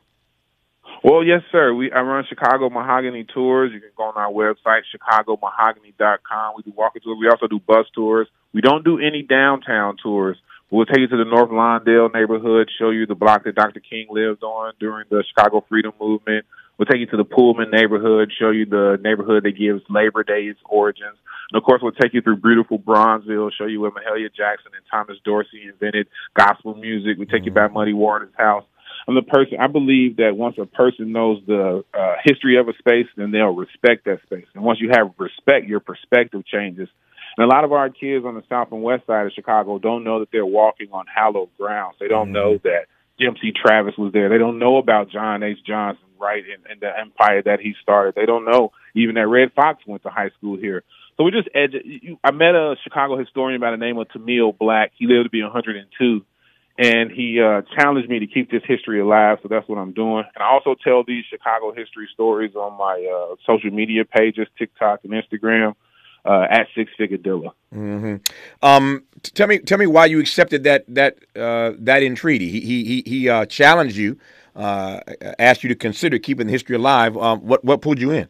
Well, 1.03 1.23
yes, 1.23 1.41
sir. 1.51 1.73
We 1.73 1.91
I 1.91 2.01
run 2.01 2.25
Chicago 2.27 2.69
Mahogany 2.69 3.23
tours. 3.23 3.71
You 3.73 3.79
can 3.79 3.91
go 3.95 4.03
on 4.03 4.17
our 4.17 4.31
website, 4.31 4.81
chicagomahogany.com. 4.93 6.53
We 6.57 6.63
do 6.63 6.73
walking 6.75 7.01
tours. 7.01 7.17
We 7.19 7.29
also 7.29 7.47
do 7.47 7.59
bus 7.59 7.85
tours. 7.93 8.27
We 8.53 8.61
don't 8.61 8.83
do 8.83 8.99
any 8.99 9.21
downtown 9.21 9.97
tours. 10.01 10.37
We'll 10.69 10.85
take 10.85 10.99
you 10.99 11.07
to 11.07 11.17
the 11.17 11.25
North 11.25 11.49
Lawndale 11.49 12.13
neighborhood, 12.13 12.69
show 12.77 12.89
you 12.89 13.05
the 13.05 13.15
block 13.15 13.45
that 13.45 13.55
Dr. 13.55 13.79
King 13.79 14.07
lived 14.09 14.43
on 14.43 14.73
during 14.79 15.05
the 15.09 15.23
Chicago 15.29 15.63
Freedom 15.69 15.93
Movement. 15.99 16.45
We'll 16.77 16.87
take 16.87 16.99
you 16.99 17.07
to 17.07 17.17
the 17.17 17.23
Pullman 17.23 17.71
neighborhood, 17.71 18.31
show 18.37 18.51
you 18.51 18.65
the 18.65 18.99
neighborhood 19.01 19.43
that 19.43 19.57
gives 19.57 19.81
Labor 19.89 20.23
Day 20.23 20.43
its 20.43 20.59
origins. 20.65 21.15
And 21.51 21.57
of 21.57 21.63
course, 21.63 21.79
we'll 21.81 21.93
take 21.93 22.13
you 22.13 22.21
through 22.21 22.37
beautiful 22.37 22.77
Bronzeville, 22.77 23.49
show 23.57 23.65
you 23.65 23.79
where 23.79 23.91
Mahalia 23.91 24.27
Jackson 24.35 24.71
and 24.75 24.83
Thomas 24.91 25.17
Dorsey 25.23 25.69
invented 25.71 26.07
gospel 26.37 26.75
music. 26.75 27.17
We'll 27.17 27.27
take 27.27 27.45
you 27.45 27.51
by 27.51 27.67
Muddy 27.67 27.93
Waters' 27.93 28.33
house. 28.37 28.65
I'm 29.07 29.15
the 29.15 29.21
person, 29.21 29.57
I 29.61 29.67
believe 29.67 30.17
that 30.17 30.35
once 30.35 30.57
a 30.59 30.65
person 30.65 31.13
knows 31.13 31.41
the 31.47 31.85
uh, 31.97 32.15
history 32.25 32.57
of 32.59 32.67
a 32.67 32.73
space, 32.77 33.07
then 33.15 33.31
they'll 33.31 33.55
respect 33.55 34.03
that 34.03 34.21
space. 34.23 34.45
And 34.53 34.63
once 34.63 34.79
you 34.81 34.89
have 34.91 35.11
respect, 35.17 35.67
your 35.67 35.79
perspective 35.79 36.45
changes. 36.45 36.89
And 37.37 37.45
a 37.45 37.47
lot 37.47 37.63
of 37.63 37.71
our 37.71 37.89
kids 37.89 38.25
on 38.25 38.33
the 38.33 38.43
south 38.49 38.69
and 38.71 38.81
west 38.81 39.05
side 39.05 39.27
of 39.27 39.33
Chicago 39.33 39.77
don't 39.77 40.03
know 40.03 40.19
that 40.19 40.29
they're 40.31 40.45
walking 40.45 40.89
on 40.91 41.05
hallowed 41.05 41.49
grounds. 41.57 41.97
They 41.99 42.07
don't 42.07 42.27
mm-hmm. 42.27 42.33
know 42.33 42.57
that 42.63 42.87
Dempsey 43.19 43.53
Travis 43.53 43.93
was 43.97 44.11
there. 44.11 44.29
They 44.29 44.39
don't 44.39 44.59
know 44.59 44.77
about 44.77 45.11
John 45.11 45.43
H. 45.43 45.59
Johnson, 45.65 46.05
right, 46.19 46.43
and, 46.43 46.65
and 46.69 46.81
the 46.81 46.89
empire 46.99 47.43
that 47.43 47.59
he 47.59 47.73
started. 47.81 48.15
They 48.15 48.25
don't 48.25 48.45
know 48.45 48.71
even 48.95 49.15
that 49.15 49.27
Redd 49.27 49.51
Foxx 49.55 49.83
went 49.85 50.03
to 50.03 50.09
high 50.09 50.31
school 50.37 50.57
here. 50.57 50.83
So 51.15 51.23
we 51.23 51.31
just 51.31 51.49
edu- 51.55 52.17
I 52.23 52.31
met 52.31 52.55
a 52.55 52.75
Chicago 52.83 53.17
historian 53.17 53.61
by 53.61 53.71
the 53.71 53.77
name 53.77 53.97
of 53.97 54.07
Timuel 54.09 54.57
Black. 54.57 54.91
He 54.97 55.05
lived 55.05 55.25
to 55.25 55.29
be 55.29 55.41
102, 55.41 56.25
and 56.77 57.11
he 57.11 57.39
uh, 57.41 57.61
challenged 57.75 58.09
me 58.09 58.19
to 58.19 58.27
keep 58.27 58.49
this 58.49 58.61
history 58.67 58.99
alive. 58.99 59.39
So 59.41 59.47
that's 59.47 59.67
what 59.67 59.77
I'm 59.77 59.93
doing. 59.93 60.25
And 60.35 60.43
I 60.43 60.49
also 60.51 60.75
tell 60.83 61.03
these 61.03 61.25
Chicago 61.29 61.71
history 61.71 62.07
stories 62.13 62.55
on 62.55 62.77
my 62.77 63.01
uh, 63.05 63.35
social 63.45 63.71
media 63.71 64.05
pages, 64.05 64.47
TikTok 64.57 65.01
and 65.03 65.13
Instagram 65.13 65.75
uh, 66.27 66.45
at 66.49 66.67
Six 66.75 66.91
Figure 66.97 67.17
Dilla. 67.17 67.51
Mm-hmm. 67.73 68.17
Um, 68.61 69.03
t- 69.23 69.31
tell 69.33 69.47
me, 69.47 69.59
tell 69.59 69.77
me 69.77 69.87
why 69.87 70.05
you 70.05 70.19
accepted 70.19 70.63
that 70.65 70.83
that 70.93 71.17
uh, 71.35 71.71
that 71.79 72.03
entreaty. 72.03 72.49
He 72.49 72.83
he 72.83 73.03
he 73.05 73.29
uh, 73.29 73.45
challenged 73.45 73.95
you, 73.95 74.17
uh, 74.55 74.99
asked 75.39 75.63
you 75.63 75.69
to 75.69 75.75
consider 75.75 76.19
keeping 76.19 76.47
the 76.47 76.51
history 76.51 76.75
alive. 76.75 77.15
Um, 77.17 77.39
what 77.39 77.63
what 77.63 77.81
pulled 77.81 77.99
you 77.99 78.11
in? 78.11 78.27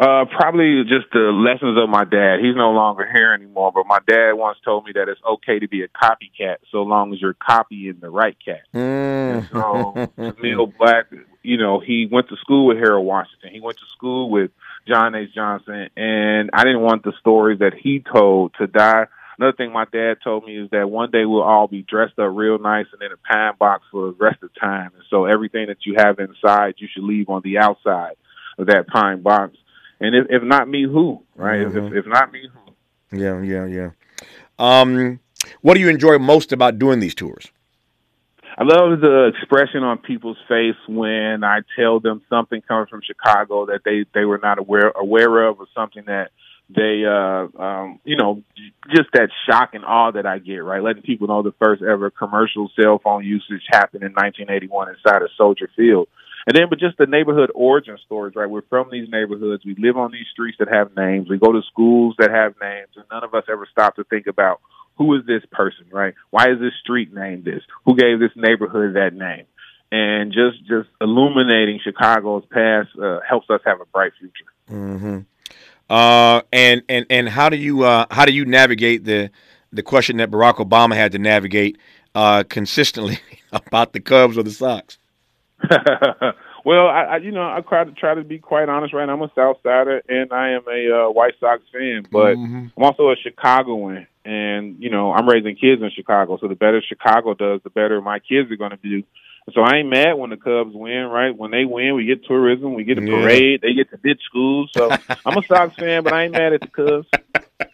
Uh, 0.00 0.24
probably 0.24 0.82
just 0.84 1.12
the 1.12 1.30
lessons 1.30 1.76
of 1.76 1.90
my 1.90 2.04
dad. 2.04 2.38
He's 2.40 2.56
no 2.56 2.70
longer 2.70 3.06
here 3.12 3.34
anymore, 3.34 3.70
but 3.70 3.86
my 3.86 3.98
dad 4.08 4.32
once 4.32 4.56
told 4.64 4.86
me 4.86 4.92
that 4.94 5.10
it's 5.10 5.20
okay 5.28 5.58
to 5.58 5.68
be 5.68 5.82
a 5.82 5.88
copycat 5.88 6.56
so 6.72 6.84
long 6.84 7.12
as 7.12 7.20
you're 7.20 7.34
copying 7.34 7.98
the 8.00 8.08
right 8.08 8.34
cat. 8.42 8.62
Mm. 8.74 9.50
So, 9.52 10.32
Neil 10.42 10.72
Black, 10.78 11.12
you 11.42 11.58
know, 11.58 11.80
he 11.80 12.08
went 12.10 12.30
to 12.30 12.36
school 12.36 12.64
with 12.68 12.78
Harold 12.78 13.04
Washington. 13.04 13.50
He 13.52 13.60
went 13.60 13.76
to 13.76 13.84
school 13.92 14.30
with 14.30 14.50
John 14.86 15.14
H. 15.14 15.34
Johnson, 15.34 15.88
and 15.96 16.50
I 16.52 16.64
didn't 16.64 16.80
want 16.80 17.04
the 17.04 17.12
stories 17.20 17.60
that 17.60 17.74
he 17.74 18.00
told 18.00 18.54
to 18.58 18.66
die. 18.66 19.06
Another 19.38 19.56
thing 19.56 19.72
my 19.72 19.86
dad 19.90 20.18
told 20.22 20.44
me 20.44 20.58
is 20.58 20.70
that 20.70 20.90
one 20.90 21.10
day 21.10 21.24
we'll 21.24 21.42
all 21.42 21.66
be 21.66 21.82
dressed 21.82 22.18
up 22.18 22.30
real 22.32 22.58
nice 22.58 22.86
and 22.92 23.02
in 23.02 23.12
a 23.12 23.16
pine 23.16 23.54
box 23.58 23.84
for 23.90 24.08
the 24.08 24.16
rest 24.18 24.42
of 24.42 24.50
time. 24.60 24.90
And 24.94 25.02
so 25.08 25.24
everything 25.24 25.68
that 25.68 25.86
you 25.86 25.94
have 25.96 26.18
inside, 26.18 26.74
you 26.76 26.88
should 26.92 27.04
leave 27.04 27.30
on 27.30 27.40
the 27.42 27.58
outside 27.58 28.16
of 28.58 28.66
that 28.66 28.86
pine 28.88 29.22
box. 29.22 29.56
And 29.98 30.14
if, 30.14 30.26
if 30.28 30.42
not 30.42 30.68
me, 30.68 30.84
who? 30.84 31.22
Right? 31.34 31.66
Mm-hmm. 31.66 31.86
If, 31.96 32.04
if 32.04 32.06
not 32.06 32.32
me, 32.32 32.48
who? 32.52 33.16
Yeah, 33.18 33.40
yeah, 33.42 33.64
yeah. 33.66 33.90
Um, 34.58 35.20
what 35.62 35.74
do 35.74 35.80
you 35.80 35.88
enjoy 35.88 36.18
most 36.18 36.52
about 36.52 36.78
doing 36.78 37.00
these 37.00 37.14
tours? 37.14 37.50
I 38.60 38.64
love 38.64 39.00
the 39.00 39.32
expression 39.34 39.82
on 39.84 39.96
people's 39.98 40.36
face 40.46 40.76
when 40.86 41.42
I 41.44 41.60
tell 41.78 41.98
them 41.98 42.20
something 42.28 42.60
coming 42.60 42.88
from 42.88 43.00
Chicago 43.02 43.64
that 43.66 43.80
they 43.86 44.04
they 44.12 44.26
were 44.26 44.36
not 44.42 44.58
aware 44.58 44.90
aware 44.90 45.48
of, 45.48 45.60
or 45.60 45.66
something 45.74 46.04
that 46.06 46.30
they 46.68 47.04
uh 47.08 47.48
um 47.62 48.00
you 48.04 48.16
know 48.16 48.42
just 48.94 49.08
that 49.14 49.30
shock 49.48 49.70
and 49.72 49.84
awe 49.84 50.10
that 50.10 50.26
I 50.26 50.38
get 50.38 50.58
right 50.58 50.82
letting 50.82 51.02
people 51.02 51.28
know 51.28 51.42
the 51.42 51.54
first 51.58 51.82
ever 51.82 52.10
commercial 52.10 52.70
cell 52.78 53.00
phone 53.02 53.24
usage 53.24 53.64
happened 53.70 54.02
in 54.02 54.12
1981 54.12 54.90
inside 54.90 55.22
of 55.22 55.30
Soldier 55.38 55.70
Field 55.74 56.08
And 56.46 56.56
then, 56.56 56.68
but 56.70 56.78
just 56.78 56.96
the 56.98 57.06
neighborhood 57.06 57.50
origin 57.54 57.98
stories, 58.06 58.34
right? 58.34 58.48
We're 58.48 58.62
from 58.68 58.88
these 58.90 59.08
neighborhoods. 59.10 59.64
We 59.64 59.74
live 59.78 59.96
on 59.96 60.10
these 60.12 60.26
streets 60.32 60.58
that 60.58 60.68
have 60.68 60.96
names. 60.96 61.28
We 61.28 61.38
go 61.38 61.52
to 61.52 61.62
schools 61.70 62.14
that 62.18 62.30
have 62.30 62.54
names, 62.60 62.90
and 62.96 63.04
none 63.10 63.24
of 63.24 63.34
us 63.34 63.44
ever 63.50 63.66
stop 63.70 63.96
to 63.96 64.04
think 64.04 64.26
about 64.26 64.60
who 65.00 65.14
is 65.14 65.24
this 65.24 65.42
person, 65.50 65.86
right? 65.90 66.12
Why 66.28 66.50
is 66.50 66.60
this 66.60 66.74
street 66.82 67.14
named 67.14 67.46
this? 67.46 67.62
Who 67.86 67.96
gave 67.96 68.20
this 68.20 68.32
neighborhood 68.36 68.96
that 68.96 69.14
name? 69.14 69.46
And 69.90 70.30
just 70.30 70.58
just 70.68 70.90
illuminating 71.00 71.80
Chicago's 71.82 72.44
past 72.50 72.90
uh, 73.02 73.20
helps 73.26 73.48
us 73.48 73.62
have 73.64 73.80
a 73.80 73.86
bright 73.86 74.12
future. 74.20 74.44
Mm-hmm. 74.70 75.20
Uh, 75.88 76.42
and 76.52 76.82
and 76.90 77.06
and 77.08 77.30
how 77.30 77.48
do 77.48 77.56
you 77.56 77.84
uh, 77.84 78.04
how 78.10 78.26
do 78.26 78.32
you 78.32 78.44
navigate 78.44 79.04
the 79.04 79.30
the 79.72 79.82
question 79.82 80.18
that 80.18 80.30
Barack 80.30 80.56
Obama 80.56 80.94
had 80.94 81.12
to 81.12 81.18
navigate 81.18 81.78
uh, 82.14 82.44
consistently 82.46 83.20
about 83.52 83.94
the 83.94 84.00
Cubs 84.00 84.36
or 84.36 84.42
the 84.42 84.50
Sox? 84.50 84.98
well, 86.64 86.88
I, 86.88 87.04
I 87.04 87.16
you 87.16 87.32
know 87.32 87.42
I 87.42 87.62
try 87.66 87.84
to 87.84 87.92
try 87.92 88.14
to 88.14 88.22
be 88.22 88.38
quite 88.38 88.68
honest. 88.68 88.92
Right, 88.92 89.06
now. 89.06 89.14
I'm 89.14 89.22
a 89.22 89.32
South 89.34 89.56
Sider 89.62 90.02
and 90.10 90.30
I 90.30 90.50
am 90.50 90.62
a 90.68 91.06
uh, 91.06 91.10
White 91.10 91.34
Sox 91.40 91.62
fan, 91.72 92.04
but 92.12 92.36
mm-hmm. 92.36 92.66
I'm 92.76 92.84
also 92.84 93.08
a 93.10 93.16
Chicagoan, 93.16 94.06
and 94.24 94.76
you 94.82 94.90
know 94.90 95.12
I'm 95.12 95.28
raising 95.28 95.56
kids 95.56 95.82
in 95.82 95.90
Chicago. 95.94 96.38
So 96.40 96.48
the 96.48 96.54
better 96.54 96.82
Chicago 96.86 97.34
does, 97.34 97.60
the 97.62 97.70
better 97.70 98.00
my 98.00 98.18
kids 98.18 98.50
are 98.50 98.56
going 98.56 98.72
to 98.72 98.76
do. 98.76 99.02
So 99.54 99.62
I 99.62 99.78
ain't 99.78 99.88
mad 99.88 100.14
when 100.14 100.30
the 100.30 100.36
Cubs 100.36 100.74
win, 100.74 101.06
right? 101.06 101.36
When 101.36 101.50
they 101.50 101.64
win, 101.64 101.94
we 101.94 102.04
get 102.04 102.24
tourism, 102.24 102.74
we 102.74 102.84
get 102.84 102.98
a 102.98 103.00
parade, 103.00 103.60
yeah. 103.62 103.68
they 103.68 103.74
get 103.74 103.90
to 103.90 103.98
bid 103.98 104.20
schools. 104.24 104.70
So 104.76 104.90
I'm 105.26 105.38
a 105.38 105.42
Sox 105.44 105.74
fan, 105.74 106.04
but 106.04 106.12
I 106.12 106.24
ain't 106.24 106.32
mad 106.32 106.52
at 106.52 106.60
the 106.60 106.68
Cubs. 106.68 107.08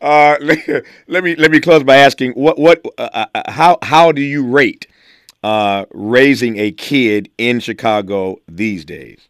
Uh, 0.00 0.36
let, 1.08 1.22
me 1.22 1.36
let 1.36 1.50
me 1.50 1.60
close 1.60 1.82
by 1.82 1.96
asking 1.96 2.32
what 2.32 2.58
what 2.58 2.84
uh, 2.96 3.26
uh, 3.34 3.50
how 3.50 3.78
how 3.82 4.12
do 4.12 4.22
you 4.22 4.46
rate 4.46 4.86
uh, 5.42 5.84
raising 5.92 6.58
a 6.58 6.72
kid 6.72 7.30
in 7.36 7.60
Chicago 7.60 8.36
these 8.48 8.84
days? 8.84 9.28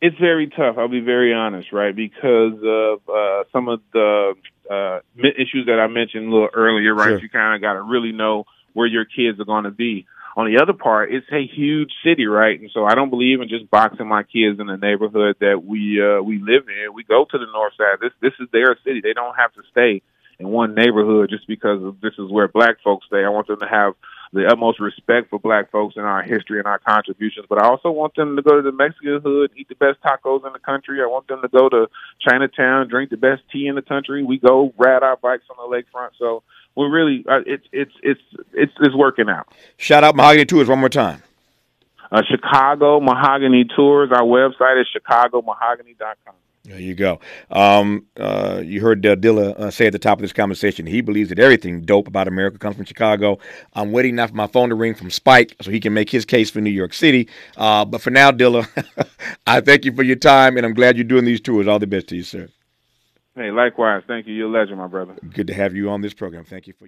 It's 0.00 0.16
very 0.18 0.48
tough. 0.48 0.76
I'll 0.78 0.88
be 0.88 1.00
very 1.00 1.32
honest, 1.32 1.72
right? 1.72 1.94
Because 1.94 2.54
of 2.62 3.00
uh, 3.08 3.44
some 3.52 3.68
of 3.68 3.80
the 3.92 4.34
uh, 4.70 5.00
issues 5.18 5.66
that 5.66 5.78
I 5.80 5.86
mentioned 5.86 6.26
a 6.26 6.30
little 6.30 6.48
earlier, 6.52 6.94
right? 6.94 7.08
Sure. 7.08 7.18
You 7.18 7.28
kind 7.28 7.54
of 7.54 7.60
got 7.62 7.74
to 7.74 7.82
really 7.82 8.12
know 8.12 8.44
where 8.74 8.86
your 8.86 9.04
kids 9.04 9.40
are 9.40 9.44
going 9.44 9.64
to 9.64 9.70
be. 9.70 10.06
On 10.36 10.44
the 10.52 10.60
other 10.62 10.74
part, 10.74 11.10
it's 11.10 11.26
a 11.32 11.46
huge 11.46 11.90
city, 12.04 12.26
right? 12.26 12.60
And 12.60 12.70
so 12.74 12.84
I 12.84 12.94
don't 12.94 13.08
believe 13.08 13.40
in 13.40 13.48
just 13.48 13.70
boxing 13.70 14.06
my 14.06 14.22
kids 14.22 14.60
in 14.60 14.66
the 14.66 14.76
neighborhood 14.76 15.36
that 15.40 15.64
we 15.64 15.96
uh, 15.96 16.22
we 16.22 16.38
live 16.38 16.68
in. 16.68 16.92
We 16.92 17.04
go 17.04 17.24
to 17.24 17.38
the 17.38 17.46
north 17.50 17.72
side. 17.78 17.96
This 18.02 18.12
this 18.20 18.34
is 18.38 18.48
their 18.52 18.76
city. 18.84 19.00
They 19.00 19.14
don't 19.14 19.34
have 19.34 19.54
to 19.54 19.62
stay 19.70 20.02
in 20.38 20.48
one 20.48 20.74
neighborhood 20.74 21.30
just 21.30 21.46
because 21.46 21.94
this 22.02 22.12
is 22.18 22.30
where 22.30 22.48
black 22.48 22.82
folks 22.84 23.06
stay. 23.06 23.24
I 23.24 23.30
want 23.30 23.46
them 23.46 23.60
to 23.60 23.66
have 23.66 23.94
the 24.32 24.46
utmost 24.46 24.80
respect 24.80 25.30
for 25.30 25.38
black 25.38 25.70
folks 25.70 25.96
and 25.96 26.04
our 26.04 26.22
history 26.22 26.58
and 26.58 26.66
our 26.66 26.78
contributions. 26.78 27.46
But 27.48 27.62
I 27.62 27.68
also 27.68 27.90
want 27.90 28.14
them 28.14 28.36
to 28.36 28.42
go 28.42 28.56
to 28.56 28.62
the 28.62 28.72
Mexican 28.72 29.20
hood, 29.22 29.50
eat 29.56 29.68
the 29.68 29.74
best 29.74 29.98
tacos 30.02 30.46
in 30.46 30.52
the 30.52 30.58
country. 30.58 31.00
I 31.02 31.06
want 31.06 31.28
them 31.28 31.42
to 31.42 31.48
go 31.48 31.68
to 31.68 31.88
Chinatown, 32.20 32.88
drink 32.88 33.10
the 33.10 33.16
best 33.16 33.42
tea 33.52 33.66
in 33.66 33.74
the 33.74 33.82
country. 33.82 34.24
We 34.24 34.38
go 34.38 34.72
ride 34.76 35.02
our 35.02 35.16
bikes 35.16 35.44
on 35.50 35.56
the 35.58 35.76
lakefront. 35.76 36.10
So 36.18 36.42
we're 36.74 36.90
really 36.90 37.24
uh, 37.28 37.40
it's 37.46 37.66
it's 37.72 37.92
it's 38.02 38.20
it's 38.52 38.72
it's 38.80 38.94
working 38.94 39.28
out. 39.28 39.48
Shout 39.76 40.04
out 40.04 40.14
Mahogany 40.16 40.44
Tours 40.44 40.68
one 40.68 40.78
more 40.78 40.88
time. 40.88 41.22
Uh, 42.10 42.22
Chicago 42.30 43.00
Mahogany 43.00 43.64
Tours. 43.64 44.10
Our 44.12 44.22
website 44.22 44.80
is 44.80 44.86
chicagomahogany.com. 44.94 46.34
There 46.66 46.80
you 46.80 46.96
go. 46.96 47.20
Um, 47.48 48.06
uh, 48.18 48.60
you 48.64 48.80
heard 48.80 49.06
uh, 49.06 49.14
Dilla 49.14 49.56
uh, 49.56 49.70
say 49.70 49.86
at 49.86 49.92
the 49.92 50.00
top 50.00 50.18
of 50.18 50.22
this 50.22 50.32
conversation 50.32 50.84
he 50.84 51.00
believes 51.00 51.28
that 51.28 51.38
everything 51.38 51.82
dope 51.82 52.08
about 52.08 52.26
America 52.26 52.58
comes 52.58 52.74
from 52.74 52.84
Chicago. 52.84 53.38
I'm 53.74 53.92
waiting 53.92 54.16
now 54.16 54.26
for 54.26 54.34
my 54.34 54.48
phone 54.48 54.70
to 54.70 54.74
ring 54.74 54.94
from 54.94 55.10
Spike 55.10 55.54
so 55.60 55.70
he 55.70 55.78
can 55.78 55.94
make 55.94 56.10
his 56.10 56.24
case 56.24 56.50
for 56.50 56.60
New 56.60 56.70
York 56.70 56.92
City. 56.92 57.28
Uh, 57.56 57.84
but 57.84 58.00
for 58.00 58.10
now, 58.10 58.32
Dilla, 58.32 58.66
I 59.46 59.60
thank 59.60 59.84
you 59.84 59.92
for 59.92 60.02
your 60.02 60.16
time, 60.16 60.56
and 60.56 60.66
I'm 60.66 60.74
glad 60.74 60.96
you're 60.96 61.04
doing 61.04 61.24
these 61.24 61.40
tours. 61.40 61.68
All 61.68 61.78
the 61.78 61.86
best 61.86 62.08
to 62.08 62.16
you, 62.16 62.24
sir. 62.24 62.48
Hey, 63.36 63.52
likewise. 63.52 64.02
Thank 64.08 64.26
you. 64.26 64.34
You're 64.34 64.48
a 64.48 64.60
legend, 64.60 64.78
my 64.78 64.88
brother. 64.88 65.14
Good 65.32 65.46
to 65.46 65.54
have 65.54 65.76
you 65.76 65.90
on 65.90 66.00
this 66.00 66.14
program. 66.14 66.44
Thank 66.44 66.66
you 66.66 66.72
for. 66.72 66.84